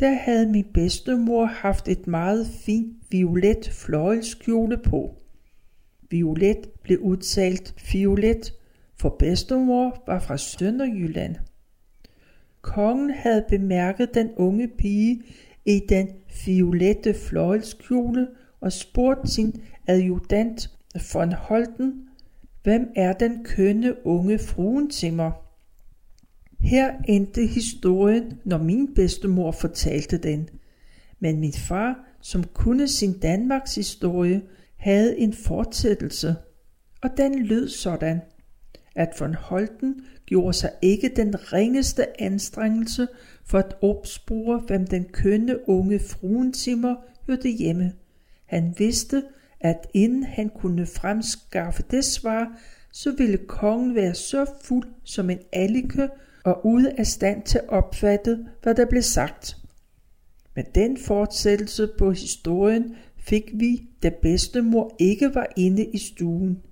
Der 0.00 0.12
havde 0.12 0.48
min 0.48 0.66
bedstemor 0.74 1.44
haft 1.44 1.88
et 1.88 2.06
meget 2.06 2.46
fint 2.46 2.96
violet 3.10 3.68
fløjelskjole 3.72 4.78
på. 4.78 5.14
Violet 6.10 6.70
blev 6.82 6.98
udtalt 6.98 7.92
violet, 7.92 8.52
for 9.00 9.16
bedstemor 9.18 10.02
var 10.06 10.18
fra 10.18 10.36
Sønderjylland. 10.36 11.36
Kongen 12.68 13.10
havde 13.10 13.44
bemærket 13.48 14.14
den 14.14 14.30
unge 14.36 14.68
pige 14.68 15.22
i 15.64 15.80
den 15.88 16.08
violette 16.46 17.14
fløjelskjole 17.14 18.28
og 18.60 18.72
spurgt 18.72 19.30
sin 19.30 19.62
adjutant 19.86 20.70
von 21.12 21.32
Holten, 21.32 21.94
hvem 22.62 22.88
er 22.96 23.12
den 23.12 23.44
kønne 23.44 24.06
unge 24.06 24.38
fruen 24.38 24.90
til 24.90 25.12
mig? 25.12 25.32
Her 26.60 26.92
endte 27.08 27.46
historien, 27.46 28.40
når 28.44 28.58
min 28.58 28.94
bedstemor 28.94 29.50
fortalte 29.50 30.18
den. 30.18 30.48
Men 31.20 31.40
min 31.40 31.52
far, 31.52 32.06
som 32.20 32.44
kunne 32.44 32.88
sin 32.88 33.18
Danmarks 33.18 33.74
historie, 33.74 34.42
havde 34.76 35.18
en 35.18 35.32
fortsættelse, 35.32 36.36
og 37.02 37.10
den 37.16 37.42
lød 37.42 37.68
sådan, 37.68 38.20
at 38.98 39.20
von 39.20 39.34
Holten 39.34 40.04
gjorde 40.26 40.52
sig 40.52 40.70
ikke 40.82 41.10
den 41.16 41.52
ringeste 41.52 42.22
anstrengelse 42.22 43.08
for 43.44 43.58
at 43.58 43.76
opspore, 43.82 44.58
hvem 44.58 44.86
den 44.86 45.04
kønne 45.04 45.68
unge 45.68 45.98
fruentimmer 45.98 46.96
hørte 47.26 47.48
hjemme. 47.48 47.92
Han 48.46 48.74
vidste, 48.78 49.22
at 49.60 49.86
inden 49.94 50.22
han 50.22 50.48
kunne 50.48 50.86
fremskaffe 50.86 51.82
det 51.90 52.04
svar, 52.04 52.60
så 52.92 53.14
ville 53.16 53.36
kongen 53.36 53.94
være 53.94 54.14
så 54.14 54.46
fuld 54.64 54.86
som 55.04 55.30
en 55.30 55.38
allike 55.52 56.08
og 56.44 56.66
ude 56.66 56.92
af 56.98 57.06
stand 57.06 57.42
til 57.42 57.58
at 57.58 57.68
opfatte, 57.68 58.46
hvad 58.62 58.74
der 58.74 58.86
blev 58.86 59.02
sagt. 59.02 59.56
Med 60.56 60.64
den 60.74 60.96
fortsættelse 60.96 61.88
på 61.98 62.10
historien 62.10 62.96
fik 63.18 63.50
vi, 63.54 63.88
da 64.02 64.10
bedstemor 64.22 64.96
ikke 64.98 65.34
var 65.34 65.46
inde 65.56 65.84
i 65.84 65.98
stuen. 65.98 66.62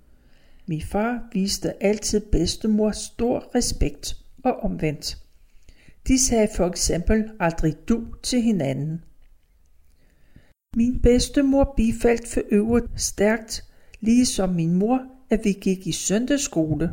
Min 0.68 0.82
far 0.82 1.28
viste 1.32 1.82
altid 1.82 2.20
bedstemor 2.20 2.90
stor 2.90 3.54
respekt 3.54 4.16
og 4.44 4.60
omvendt. 4.60 5.18
De 6.08 6.24
sagde 6.24 6.48
for 6.56 6.66
eksempel 6.66 7.30
aldrig 7.40 7.74
du 7.88 8.04
til 8.22 8.42
hinanden. 8.42 9.04
Min 10.76 11.00
bedstemor 11.02 11.74
bifaldt 11.76 12.28
for 12.28 12.42
øvrigt 12.50 13.00
stærkt, 13.00 13.64
ligesom 14.00 14.50
min 14.50 14.72
mor, 14.72 15.02
at 15.30 15.40
vi 15.44 15.52
gik 15.52 15.86
i 15.86 15.92
søndagsskole. 15.92 16.90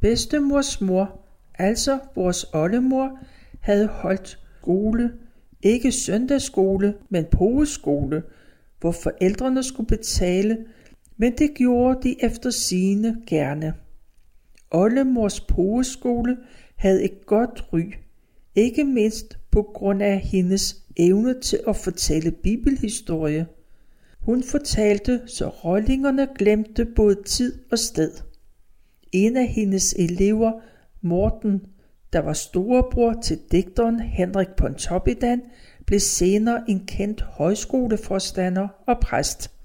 Bedstemors 0.00 0.80
mor, 0.80 1.20
altså 1.54 1.98
vores 2.14 2.46
oldemor, 2.52 3.18
havde 3.60 3.86
holdt 3.86 4.38
skole, 4.60 5.12
ikke 5.62 5.92
søndagsskole, 5.92 6.94
men 7.08 7.24
pogeskole, 7.32 8.22
hvor 8.80 8.92
forældrene 8.92 9.62
skulle 9.62 9.86
betale, 9.86 10.66
men 11.20 11.32
det 11.38 11.54
gjorde 11.54 11.98
de 12.02 12.24
efter 12.24 12.50
sine 12.50 13.22
gerne. 13.26 13.74
Oldemors 14.70 15.40
pogeskole 15.40 16.36
havde 16.76 17.04
et 17.04 17.26
godt 17.26 17.64
ry, 17.72 17.82
ikke 18.54 18.84
mindst 18.84 19.38
på 19.50 19.62
grund 19.62 20.02
af 20.02 20.18
hendes 20.18 20.76
evne 20.96 21.40
til 21.40 21.60
at 21.68 21.76
fortælle 21.76 22.30
bibelhistorie. 22.30 23.46
Hun 24.20 24.42
fortalte, 24.42 25.20
så 25.26 25.48
rollingerne 25.48 26.28
glemte 26.38 26.84
både 26.84 27.22
tid 27.22 27.58
og 27.70 27.78
sted. 27.78 28.12
En 29.12 29.36
af 29.36 29.46
hendes 29.46 29.94
elever, 29.98 30.52
Morten, 31.00 31.60
der 32.12 32.18
var 32.20 32.32
storebror 32.32 33.20
til 33.22 33.38
digteren 33.52 34.00
Henrik 34.00 34.48
Pontoppidan, 34.56 35.42
blev 35.86 36.00
senere 36.00 36.62
en 36.68 36.86
kendt 36.86 37.20
højskoleforstander 37.20 38.68
og 38.86 39.00
præst. 39.00 39.59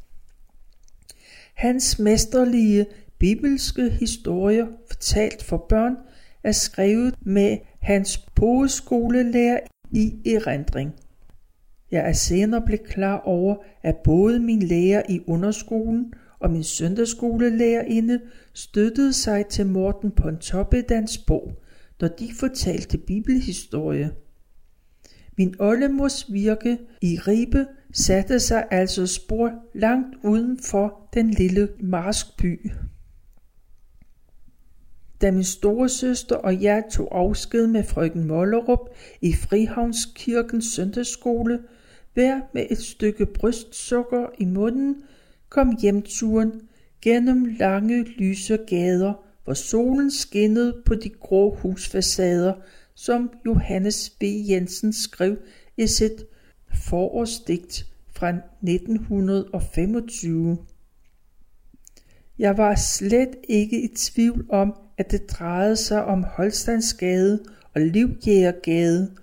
Hans 1.55 1.99
mesterlige 1.99 2.85
bibelske 3.19 3.89
historier, 3.89 4.67
fortalt 4.87 5.43
for 5.43 5.65
børn, 5.69 5.95
er 6.43 6.51
skrevet 6.51 7.15
med 7.21 7.57
hans 7.79 8.17
pogeskolelærer 8.17 9.59
i 9.91 10.13
erindring. 10.25 10.93
Jeg 11.91 12.09
er 12.09 12.13
senere 12.13 12.61
blevet 12.65 12.87
klar 12.87 13.19
over, 13.19 13.55
at 13.83 13.95
både 14.03 14.39
min 14.39 14.61
lærer 14.61 15.03
i 15.09 15.21
underskolen 15.27 16.13
og 16.39 16.51
min 16.51 16.63
søndagsskolelærerinde 16.63 18.19
støttede 18.53 19.13
sig 19.13 19.45
til 19.45 19.65
Morten 19.65 20.11
Pontoppedans 20.11 21.17
bog, 21.17 21.51
når 22.01 22.07
de 22.07 22.29
fortalte 22.39 22.97
bibelhistorie. 22.97 24.11
Min 25.37 25.55
oldemors 25.59 26.33
virke 26.33 26.77
i 27.01 27.19
Ribe 27.27 27.65
satte 27.95 28.39
sig 28.39 28.67
altså 28.71 29.07
spor 29.07 29.51
langt 29.73 30.15
uden 30.23 30.59
for 30.59 31.09
den 31.13 31.29
lille 31.29 31.69
marskby. 31.79 32.71
Da 35.21 35.31
min 35.31 35.43
store 35.43 35.89
søster 35.89 36.35
og 36.35 36.61
jeg 36.61 36.83
tog 36.91 37.19
afsked 37.19 37.67
med 37.67 37.83
frøken 37.83 38.27
Mollerup 38.27 38.89
i 39.21 39.33
Frihavnskirkens 39.33 40.65
søndagsskole, 40.65 41.59
hver 42.13 42.41
med 42.53 42.65
et 42.69 42.77
stykke 42.77 43.25
brystsukker 43.25 44.25
i 44.39 44.45
munden, 44.45 45.03
kom 45.49 45.77
hjemturen 45.81 46.61
gennem 47.01 47.45
lange 47.59 48.03
lyse 48.03 48.57
gader, 48.67 49.13
hvor 49.43 49.53
solen 49.53 50.11
skinnede 50.11 50.81
på 50.85 50.95
de 50.95 51.09
grå 51.09 51.55
husfacader, 51.55 52.53
som 52.95 53.29
Johannes 53.45 54.11
V. 54.21 54.25
Jensen 54.49 54.93
skrev 54.93 55.37
i 55.77 55.87
sit 55.87 56.25
forårsdigt 56.75 57.85
fra 58.15 58.29
1925. 58.29 60.57
Jeg 62.39 62.57
var 62.57 62.75
slet 62.75 63.35
ikke 63.49 63.81
i 63.81 63.87
tvivl 63.95 64.45
om, 64.49 64.75
at 64.97 65.11
det 65.11 65.29
drejede 65.29 65.75
sig 65.75 66.05
om 66.05 66.23
Holstandsgade 66.23 67.39
og 67.75 67.81
Livjægergade, 67.81 69.15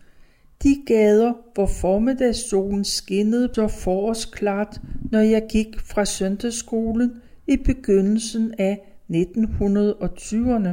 de 0.62 0.83
gader, 0.87 1.33
hvor 1.55 1.67
formiddagssolen 1.67 2.85
skinnede 2.85 3.51
så 3.55 3.69
forårsklart, 3.69 4.81
når 5.11 5.21
jeg 5.21 5.47
gik 5.51 5.81
fra 5.81 6.05
søndagsskolen 6.05 7.11
i 7.47 7.57
begyndelsen 7.57 8.55
af 8.59 8.79
1920'erne. 9.11 10.69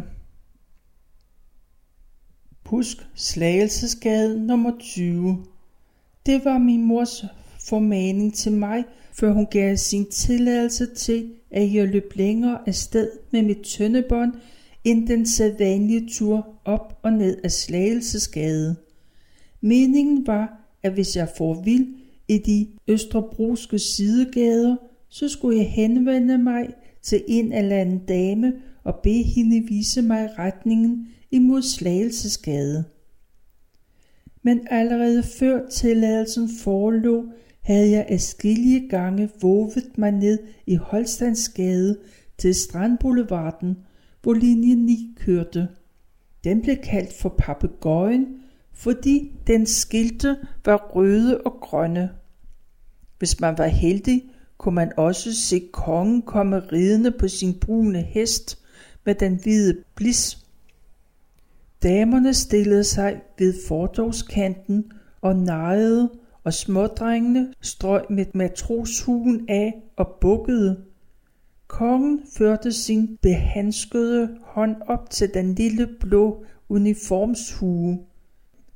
Husk 2.66 2.98
Slagelsesgade 3.16 4.48
nummer 4.48 4.72
20. 4.80 5.46
Det 6.26 6.46
var 6.46 6.58
min 6.58 6.84
mors 6.84 7.26
formaning 7.70 8.34
til 8.34 8.52
mig, 8.52 8.84
før 9.14 9.34
hun 9.34 9.48
gav 9.52 9.78
sin 9.78 10.06
tilladelse 10.06 10.86
til, 10.96 11.32
at 11.52 11.74
jeg 11.74 11.88
løb 11.88 12.12
længere 12.16 12.60
afsted 12.68 13.10
med 13.32 13.42
mit 13.42 13.58
tøndebånd, 13.58 14.34
end 14.84 15.08
den 15.08 15.28
sædvanlige 15.28 16.10
tur 16.10 16.48
op 16.66 17.00
og 17.04 17.14
ned 17.14 17.38
af 17.44 17.52
Slagelsesgade. 17.52 18.76
Meningen 19.62 20.28
var, 20.28 20.76
at 20.84 20.94
hvis 20.94 21.16
jeg 21.16 21.30
får 21.38 21.62
vild 21.62 21.88
i 22.28 22.38
de 22.38 22.68
østerbruske 22.88 23.80
sidegader, 23.80 24.76
så 25.10 25.30
skulle 25.30 25.58
jeg 25.58 25.70
henvende 25.72 26.38
mig 26.38 26.68
til 27.02 27.24
en 27.28 27.54
eller 27.54 27.76
anden 27.76 28.00
dame 28.08 28.54
og 28.84 28.96
bede 29.04 29.24
hende 29.24 29.68
vise 29.68 30.02
mig 30.02 30.30
retningen 30.40 31.08
imod 31.32 31.62
Slagelsesgade. 31.62 32.84
Men 34.44 34.68
allerede 34.70 35.24
før 35.24 35.70
tilladelsen 35.70 36.50
forelå, 36.64 37.26
havde 37.62 37.92
jeg 37.92 38.06
adskillige 38.10 38.90
gange 38.90 39.30
vovet 39.42 39.98
mig 39.98 40.12
ned 40.12 40.40
i 40.68 40.76
Holstandsgade 40.76 41.98
til 42.38 42.56
Strandboulevarden, 42.56 43.78
hvor 44.22 44.34
linje 44.34 44.76
9 44.76 45.16
kørte. 45.20 45.68
Den 46.44 46.62
blev 46.62 46.78
kaldt 46.78 47.14
for 47.14 47.36
papegøjen, 47.38 48.26
fordi 48.74 49.32
den 49.48 49.66
skilte 49.66 50.38
var 50.66 50.92
røde 50.96 51.42
og 51.42 51.54
grønne. 51.62 52.10
Hvis 53.20 53.40
man 53.40 53.58
var 53.58 53.68
heldig, 53.68 54.24
kunne 54.58 54.76
man 54.76 54.92
også 54.98 55.34
se 55.34 55.70
kongen 55.74 56.22
komme 56.22 56.60
ridende 56.60 57.12
på 57.12 57.28
sin 57.28 57.60
brune 57.60 58.02
hest 58.02 58.60
med 59.06 59.16
den 59.16 59.40
hvide 59.44 59.84
blis. 59.96 60.46
Damerne 61.84 62.34
stillede 62.34 62.84
sig 62.84 63.22
ved 63.38 63.54
fortovskanten 63.68 64.92
og 65.22 65.36
nejede, 65.36 66.10
og 66.44 66.54
smådrengene 66.54 67.54
strøg 67.62 68.02
med 68.10 68.26
matroshugen 68.34 69.46
af 69.50 69.84
og 69.96 70.18
bukkede. 70.22 70.84
Kongen 71.68 72.22
førte 72.38 72.72
sin 72.72 73.18
behandskede 73.22 74.38
hånd 74.42 74.76
op 74.88 75.10
til 75.10 75.34
den 75.34 75.56
lille 75.56 75.88
blå 76.00 76.46
uniformshue. 76.70 78.00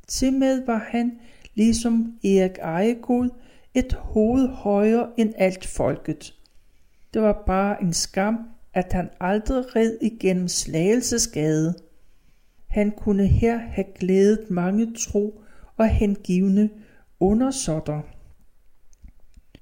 Tilmed 0.08 0.66
var 0.66 0.88
han, 0.90 1.12
ligesom 1.56 2.14
Erik 2.24 2.58
Ejegod, 2.62 3.30
et 3.74 3.94
hoved 3.94 4.48
højere 4.48 5.10
end 5.18 5.34
alt 5.38 5.66
folket. 5.66 6.34
Det 7.14 7.22
var 7.22 7.44
bare 7.46 7.84
en 7.84 7.94
skam, 7.94 8.38
at 8.74 8.94
han 8.94 9.10
aldrig 9.20 9.76
red 9.76 9.98
igennem 10.02 10.48
Slagelsesgade. 10.48 11.74
Han 12.74 12.92
kunne 12.92 13.28
her 13.28 13.58
have 13.58 13.86
glædet 14.00 14.50
mange 14.50 14.94
tro 14.94 15.42
og 15.78 15.90
hengivne 15.90 16.70
undersåtter. 17.20 18.02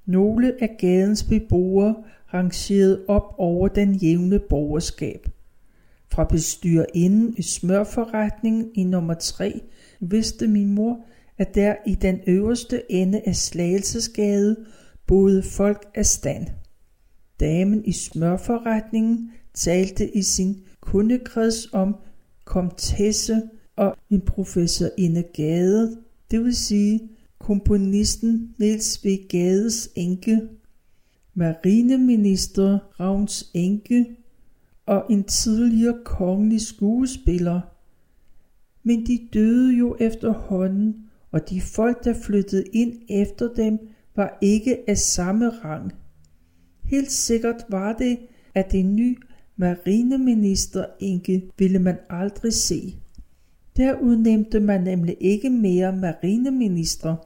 Nogle 0.06 0.62
af 0.62 0.76
gadens 0.78 1.22
beboere 1.22 1.96
rangerede 2.34 3.04
op 3.08 3.34
over 3.38 3.68
den 3.68 3.94
jævne 3.94 4.38
borgerskab. 4.38 5.28
Fra 6.12 6.24
bestyrerinden 6.24 7.34
i 7.38 7.42
smørforretningen 7.42 8.70
i 8.74 8.84
nummer 8.84 9.14
3 9.14 9.60
vidste 10.00 10.48
min 10.48 10.74
mor, 10.74 11.04
at 11.38 11.54
der 11.54 11.74
i 11.86 11.94
den 11.94 12.20
øverste 12.26 12.92
ende 12.92 13.22
af 13.26 13.36
Slagelsesgade 13.36 14.56
boede 15.06 15.42
folk 15.42 15.86
af 15.94 16.06
stand. 16.06 16.46
Damen 17.40 17.84
i 17.84 17.92
smørforretningen 17.92 19.32
talte 19.54 20.16
i 20.16 20.22
sin 20.22 20.62
kundekreds 20.80 21.72
om 21.72 21.96
komtesse 22.52 23.42
og 23.76 23.96
en 24.10 24.20
professor 24.20 24.86
Inde 24.98 25.22
Gade, 25.22 25.96
det 26.30 26.44
vil 26.44 26.56
sige 26.56 27.08
komponisten 27.38 28.54
Niels 28.58 29.04
V. 29.04 29.08
Gades 29.28 29.90
enke, 29.94 30.40
marineminister 31.34 32.78
Ravns 33.00 33.50
enke 33.54 34.06
og 34.86 35.04
en 35.10 35.24
tidligere 35.24 35.98
kongelig 36.04 36.60
skuespiller– 36.60 37.60
men 38.82 39.06
de 39.06 39.28
døde 39.32 39.76
jo 39.78 39.96
efterhånden, 40.00 41.10
og 41.30 41.50
de 41.50 41.60
folk, 41.60 42.04
der 42.04 42.14
flyttede 42.14 42.64
ind 42.72 42.92
efter 43.08 43.54
dem, 43.54 43.78
var 44.16 44.38
ikke 44.40 44.90
af 44.90 44.98
samme 44.98 45.48
rang. 45.48 45.92
Helt 46.84 47.12
sikkert 47.12 47.64
var 47.68 47.92
det, 47.92 48.18
at 48.54 48.72
det 48.72 48.84
nye 48.84 49.16
marineminister 49.56 50.86
Inge 51.00 51.50
ville 51.58 51.78
man 51.78 51.98
aldrig 52.10 52.52
se. 52.52 52.96
Der 53.76 54.00
udnævnte 54.00 54.60
man 54.60 54.82
nemlig 54.82 55.16
ikke 55.20 55.50
mere 55.50 55.96
marineminister. 55.96 57.16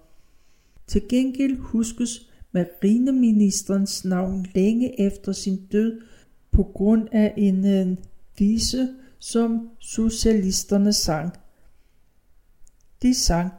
Til 0.87 1.03
gengæld 1.09 1.57
huskes 1.57 2.31
marineministerens 2.53 4.05
navn 4.05 4.47
længe 4.55 5.01
efter 5.01 5.33
sin 5.33 5.67
død 5.73 6.01
på 6.51 6.63
grund 6.63 7.09
af 7.13 7.35
en 7.37 7.67
øh, 7.67 7.97
vise, 8.39 8.89
som 9.19 9.71
socialisterne 9.79 10.93
sang. 10.93 11.33
De 13.03 13.15
sang 13.15 13.53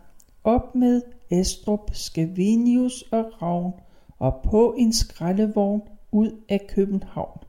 op 0.44 0.76
med 0.76 1.02
Estrup, 1.30 1.90
Scavenius 1.94 3.02
og 3.12 3.42
Ravn 3.42 3.74
og 4.20 4.42
på 4.44 4.76
en 4.78 4.94
skraldevogn 4.94 5.82
ud 6.12 6.32
af 6.50 6.68
København. 6.70 7.47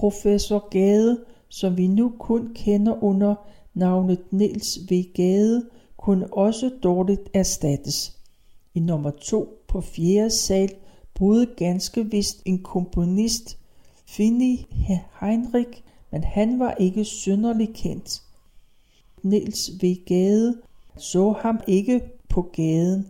Professor 0.00 0.68
Gade, 0.70 1.18
som 1.48 1.76
vi 1.76 1.86
nu 1.86 2.12
kun 2.18 2.54
kender 2.54 3.04
under 3.04 3.34
navnet 3.74 4.32
Niels 4.32 4.78
V. 4.90 5.02
Gade, 5.14 5.66
kunne 5.96 6.32
også 6.32 6.70
dårligt 6.82 7.30
erstattes. 7.34 8.18
I 8.74 8.80
nummer 8.80 9.10
2 9.10 9.64
på 9.68 9.80
fjerde 9.80 10.30
sal 10.30 10.70
boede 11.14 11.46
ganske 11.56 12.10
vist 12.10 12.42
en 12.44 12.62
komponist, 12.62 13.58
Finny 14.06 14.56
Heinrich, 15.20 15.82
men 16.10 16.24
han 16.24 16.58
var 16.58 16.74
ikke 16.74 17.04
synderlig 17.04 17.74
kendt. 17.74 18.22
Niels 19.22 19.70
V. 19.82 19.94
Gade 20.06 20.54
så 20.98 21.32
ham 21.32 21.60
ikke 21.66 22.00
på 22.28 22.42
gaden. 22.42 23.06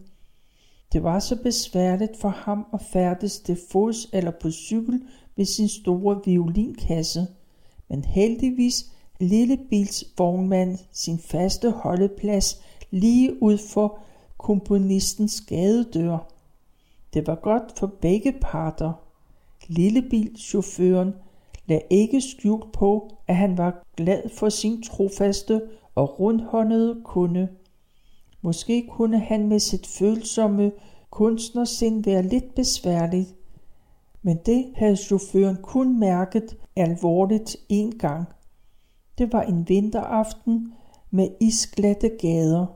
Det 0.92 1.02
var 1.02 1.18
så 1.18 1.36
besværligt 1.42 2.16
for 2.16 2.28
ham 2.28 2.66
at 2.74 2.80
færdes 2.92 3.40
til 3.40 3.58
fods 3.70 4.08
eller 4.12 4.30
på 4.30 4.50
cykel 4.50 5.02
med 5.40 5.46
sin 5.46 5.68
store 5.68 6.20
violinkasse, 6.24 7.26
men 7.88 8.04
heldigvis 8.04 8.90
lille 9.20 9.58
bils 9.70 10.04
vognmand 10.18 10.78
sin 10.92 11.18
faste 11.18 11.70
holdeplads 11.70 12.62
lige 12.90 13.42
ud 13.42 13.58
for 13.58 13.98
komponistens 14.38 15.40
gadedør. 15.40 16.18
Det 17.14 17.26
var 17.26 17.34
godt 17.34 17.62
for 17.78 17.86
begge 17.86 18.34
parter. 18.40 18.92
Lillebilchaufføren 19.66 21.14
lagde 21.66 21.84
ikke 21.90 22.20
skjult 22.20 22.72
på, 22.72 23.16
at 23.26 23.36
han 23.36 23.58
var 23.58 23.84
glad 23.96 24.28
for 24.38 24.48
sin 24.48 24.82
trofaste 24.82 25.62
og 25.94 26.20
rundhåndede 26.20 27.00
kunde. 27.04 27.48
Måske 28.42 28.86
kunne 28.90 29.18
han 29.18 29.48
med 29.48 29.58
sit 29.58 29.86
følsomme 29.86 30.72
kunstnersind 31.10 32.04
være 32.04 32.22
lidt 32.22 32.54
besværlig, 32.54 33.26
men 34.22 34.38
det 34.46 34.72
havde 34.76 34.96
chaufføren 34.96 35.56
kun 35.62 35.98
mærket 35.98 36.56
alvorligt 36.76 37.56
en 37.68 37.98
gang. 37.98 38.24
Det 39.18 39.32
var 39.32 39.42
en 39.42 39.68
vinteraften 39.68 40.72
med 41.10 41.28
isglatte 41.40 42.10
gader. 42.20 42.66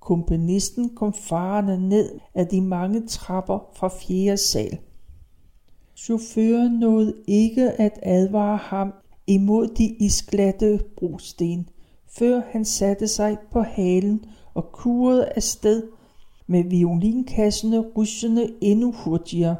Komponisten 0.00 0.94
kom 0.96 1.12
farende 1.12 1.88
ned 1.88 2.18
af 2.34 2.46
de 2.46 2.60
mange 2.60 3.06
trapper 3.06 3.70
fra 3.74 3.88
fjerde 3.88 4.36
sal. 4.36 4.78
Chaufføren 5.96 6.72
nåede 6.72 7.14
ikke 7.26 7.70
at 7.70 7.98
advare 8.02 8.56
ham 8.56 8.92
imod 9.26 9.66
de 9.66 9.84
isglatte 9.84 10.80
brosten, 10.96 11.68
før 12.08 12.42
han 12.50 12.64
satte 12.64 13.08
sig 13.08 13.36
på 13.50 13.60
halen 13.60 14.24
og 14.54 14.72
kurede 14.72 15.28
afsted 15.36 15.82
med 16.46 16.64
violinkassene 16.64 17.80
rysende 17.96 18.54
endnu 18.60 18.92
hurtigere. 18.92 19.56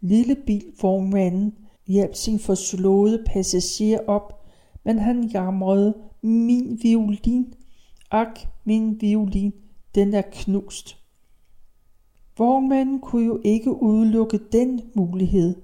Lille 0.00 0.36
bilvognmanden 0.46 1.54
hjalp 1.86 2.14
sin 2.14 2.38
forslåede 2.38 3.24
passager 3.26 4.00
op, 4.06 4.44
men 4.84 4.98
han 4.98 5.24
jamrede, 5.24 5.94
min 6.22 6.78
violin, 6.82 7.54
ak, 8.10 8.40
min 8.64 9.00
violin, 9.00 9.52
den 9.94 10.14
er 10.14 10.22
knust. 10.32 10.96
Vognmanden 12.38 13.00
kunne 13.00 13.26
jo 13.26 13.40
ikke 13.44 13.82
udelukke 13.82 14.40
den 14.52 14.80
mulighed. 14.94 15.54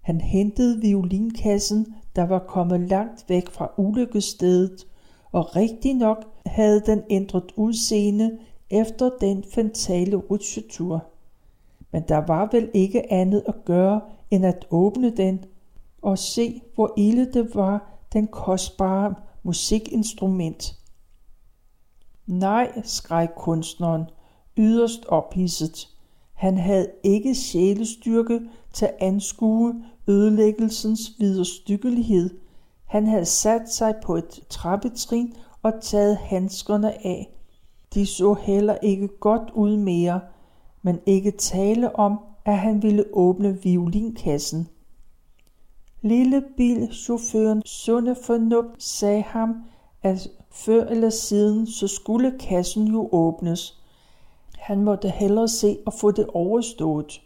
Han 0.00 0.20
hentede 0.20 0.80
violinkassen, 0.80 1.94
der 2.16 2.22
var 2.26 2.38
kommet 2.38 2.80
langt 2.80 3.24
væk 3.28 3.50
fra 3.50 3.72
ulykkestedet, 3.78 4.86
og 5.32 5.56
rigtig 5.56 5.94
nok 5.94 6.24
havde 6.46 6.82
den 6.86 7.02
ændret 7.10 7.52
udseende 7.56 8.38
efter 8.70 9.10
den 9.20 9.44
fatale 9.54 10.16
rutsjetur. 10.16 11.15
Men 11.96 12.04
der 12.08 12.16
var 12.26 12.48
vel 12.52 12.70
ikke 12.74 13.12
andet 13.12 13.42
at 13.48 13.54
gøre, 13.64 14.00
end 14.30 14.46
at 14.46 14.66
åbne 14.70 15.16
den 15.16 15.44
og 16.02 16.18
se, 16.18 16.62
hvor 16.74 16.94
ille 16.96 17.32
det 17.32 17.54
var, 17.54 18.00
den 18.12 18.26
kostbare 18.26 19.14
musikinstrument. 19.42 20.74
Nej, 22.26 22.80
skreg 22.84 23.28
kunstneren, 23.36 24.04
yderst 24.56 25.06
ophidset. 25.08 25.88
Han 26.34 26.58
havde 26.58 26.90
ikke 27.02 27.34
sjælestyrke 27.34 28.40
til 28.72 28.86
at 28.86 28.94
anskue 29.00 29.74
ødelæggelsens 30.06 31.00
viderstykkelighed. 31.18 32.30
Han 32.84 33.06
havde 33.06 33.24
sat 33.24 33.70
sig 33.72 33.94
på 34.04 34.16
et 34.16 34.40
trappetrin 34.50 35.34
og 35.62 35.72
taget 35.82 36.16
handskerne 36.16 37.06
af. 37.06 37.36
De 37.94 38.06
så 38.06 38.34
heller 38.34 38.76
ikke 38.82 39.08
godt 39.08 39.50
ud 39.54 39.76
mere, 39.76 40.20
men 40.86 41.00
ikke 41.06 41.30
tale 41.30 41.96
om, 41.96 42.18
at 42.44 42.58
han 42.58 42.82
ville 42.82 43.04
åbne 43.12 43.62
violinkassen. 43.62 44.68
Lille 46.02 46.44
bilchaufføren 46.56 47.62
sunde 47.64 48.16
fornuft 48.22 48.82
sagde 48.82 49.22
ham, 49.22 49.54
at 50.02 50.28
før 50.50 50.84
eller 50.84 51.10
siden 51.10 51.66
så 51.66 51.88
skulle 51.88 52.38
kassen 52.40 52.86
jo 52.86 53.08
åbnes. 53.12 53.80
Han 54.58 54.84
måtte 54.84 55.08
hellere 55.08 55.48
se 55.48 55.78
og 55.86 55.92
få 55.92 56.10
det 56.10 56.26
overstået. 56.26 57.22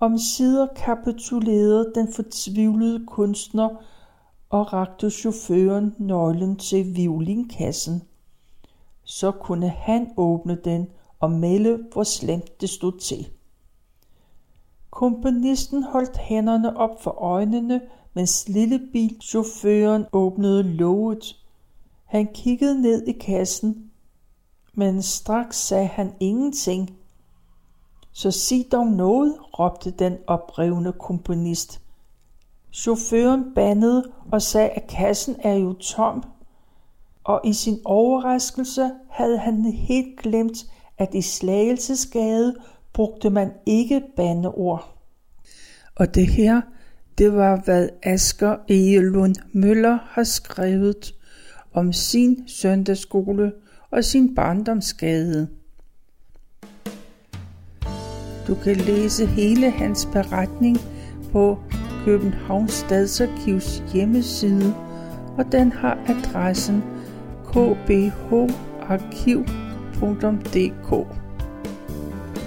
Om 0.00 0.18
sider 0.18 0.66
kapitulerede 0.76 1.92
den 1.94 2.12
fortvivlede 2.12 3.06
kunstner 3.06 3.68
og 4.50 4.72
rakte 4.72 5.10
chaufføren 5.10 5.94
nøglen 5.98 6.56
til 6.56 6.96
violinkassen. 6.96 8.02
Så 9.04 9.30
kunne 9.30 9.68
han 9.68 10.10
åbne 10.16 10.58
den 10.64 10.88
og 11.20 11.30
melde, 11.30 11.84
hvor 11.92 12.04
slemt 12.04 12.60
det 12.60 12.70
stod 12.70 12.98
til. 12.98 13.28
Komponisten 14.90 15.82
holdt 15.82 16.18
hænderne 16.18 16.76
op 16.76 17.02
for 17.02 17.10
øjnene, 17.10 17.80
mens 18.14 18.48
lille 18.48 18.80
bilchaufføren 18.92 20.06
åbnede 20.12 20.62
låget. 20.62 21.36
Han 22.04 22.28
kiggede 22.34 22.82
ned 22.82 23.06
i 23.06 23.12
kassen, 23.12 23.90
men 24.74 25.02
straks 25.02 25.56
sagde 25.56 25.86
han 25.86 26.12
ingenting. 26.20 26.96
Så 28.12 28.30
sig 28.30 28.66
dog 28.72 28.86
noget, 28.86 29.36
råbte 29.58 29.90
den 29.90 30.18
oprevne 30.26 30.92
komponist. 30.92 31.80
Chaufføren 32.72 33.54
bandede 33.54 34.12
og 34.32 34.42
sagde, 34.42 34.68
at 34.68 34.86
kassen 34.86 35.36
er 35.38 35.54
jo 35.54 35.72
tom, 35.72 36.24
og 37.24 37.40
i 37.44 37.52
sin 37.52 37.78
overraskelse 37.84 38.90
havde 39.08 39.38
han 39.38 39.64
helt 39.64 40.20
glemt, 40.20 40.66
at 41.00 41.14
i 41.14 41.22
Slagelsesgade 41.22 42.54
brugte 42.92 43.30
man 43.30 43.50
ikke 43.66 44.02
bandeord. 44.16 44.96
Og 45.94 46.14
det 46.14 46.26
her, 46.26 46.60
det 47.18 47.32
var 47.32 47.62
hvad 47.64 47.88
Asger 48.02 48.56
Egelund 48.68 49.34
Møller 49.52 49.98
har 50.10 50.24
skrevet 50.24 51.14
om 51.72 51.92
sin 51.92 52.48
søndagsskole 52.48 53.52
og 53.90 54.04
sin 54.04 54.34
barndomsgade. 54.34 55.48
Du 58.46 58.54
kan 58.54 58.76
læse 58.76 59.26
hele 59.26 59.70
hans 59.70 60.08
beretning 60.12 60.78
på 61.32 61.58
Københavns 62.04 62.72
Stadsarkivs 62.72 63.82
hjemmeside, 63.92 64.74
og 65.38 65.52
den 65.52 65.72
har 65.72 65.98
adressen 66.08 66.82
kbharkiv.dk. 67.52 69.69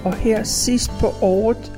Og 0.06 0.14
her 0.14 0.44
sidst 0.44 0.92
på 1.00 1.08
året 1.22 1.72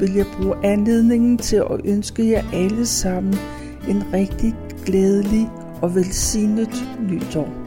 vil 0.00 0.14
jeg 0.14 0.26
bruge 0.36 0.56
anledningen 0.64 1.38
til 1.38 1.56
at 1.56 1.80
ønske 1.84 2.30
jer 2.30 2.44
alle 2.52 2.86
sammen 2.86 3.34
en 3.88 4.02
rigtig 4.12 4.54
glædelig 4.86 5.50
og 5.82 5.94
velsignet 5.94 6.84
nytår. 7.10 7.63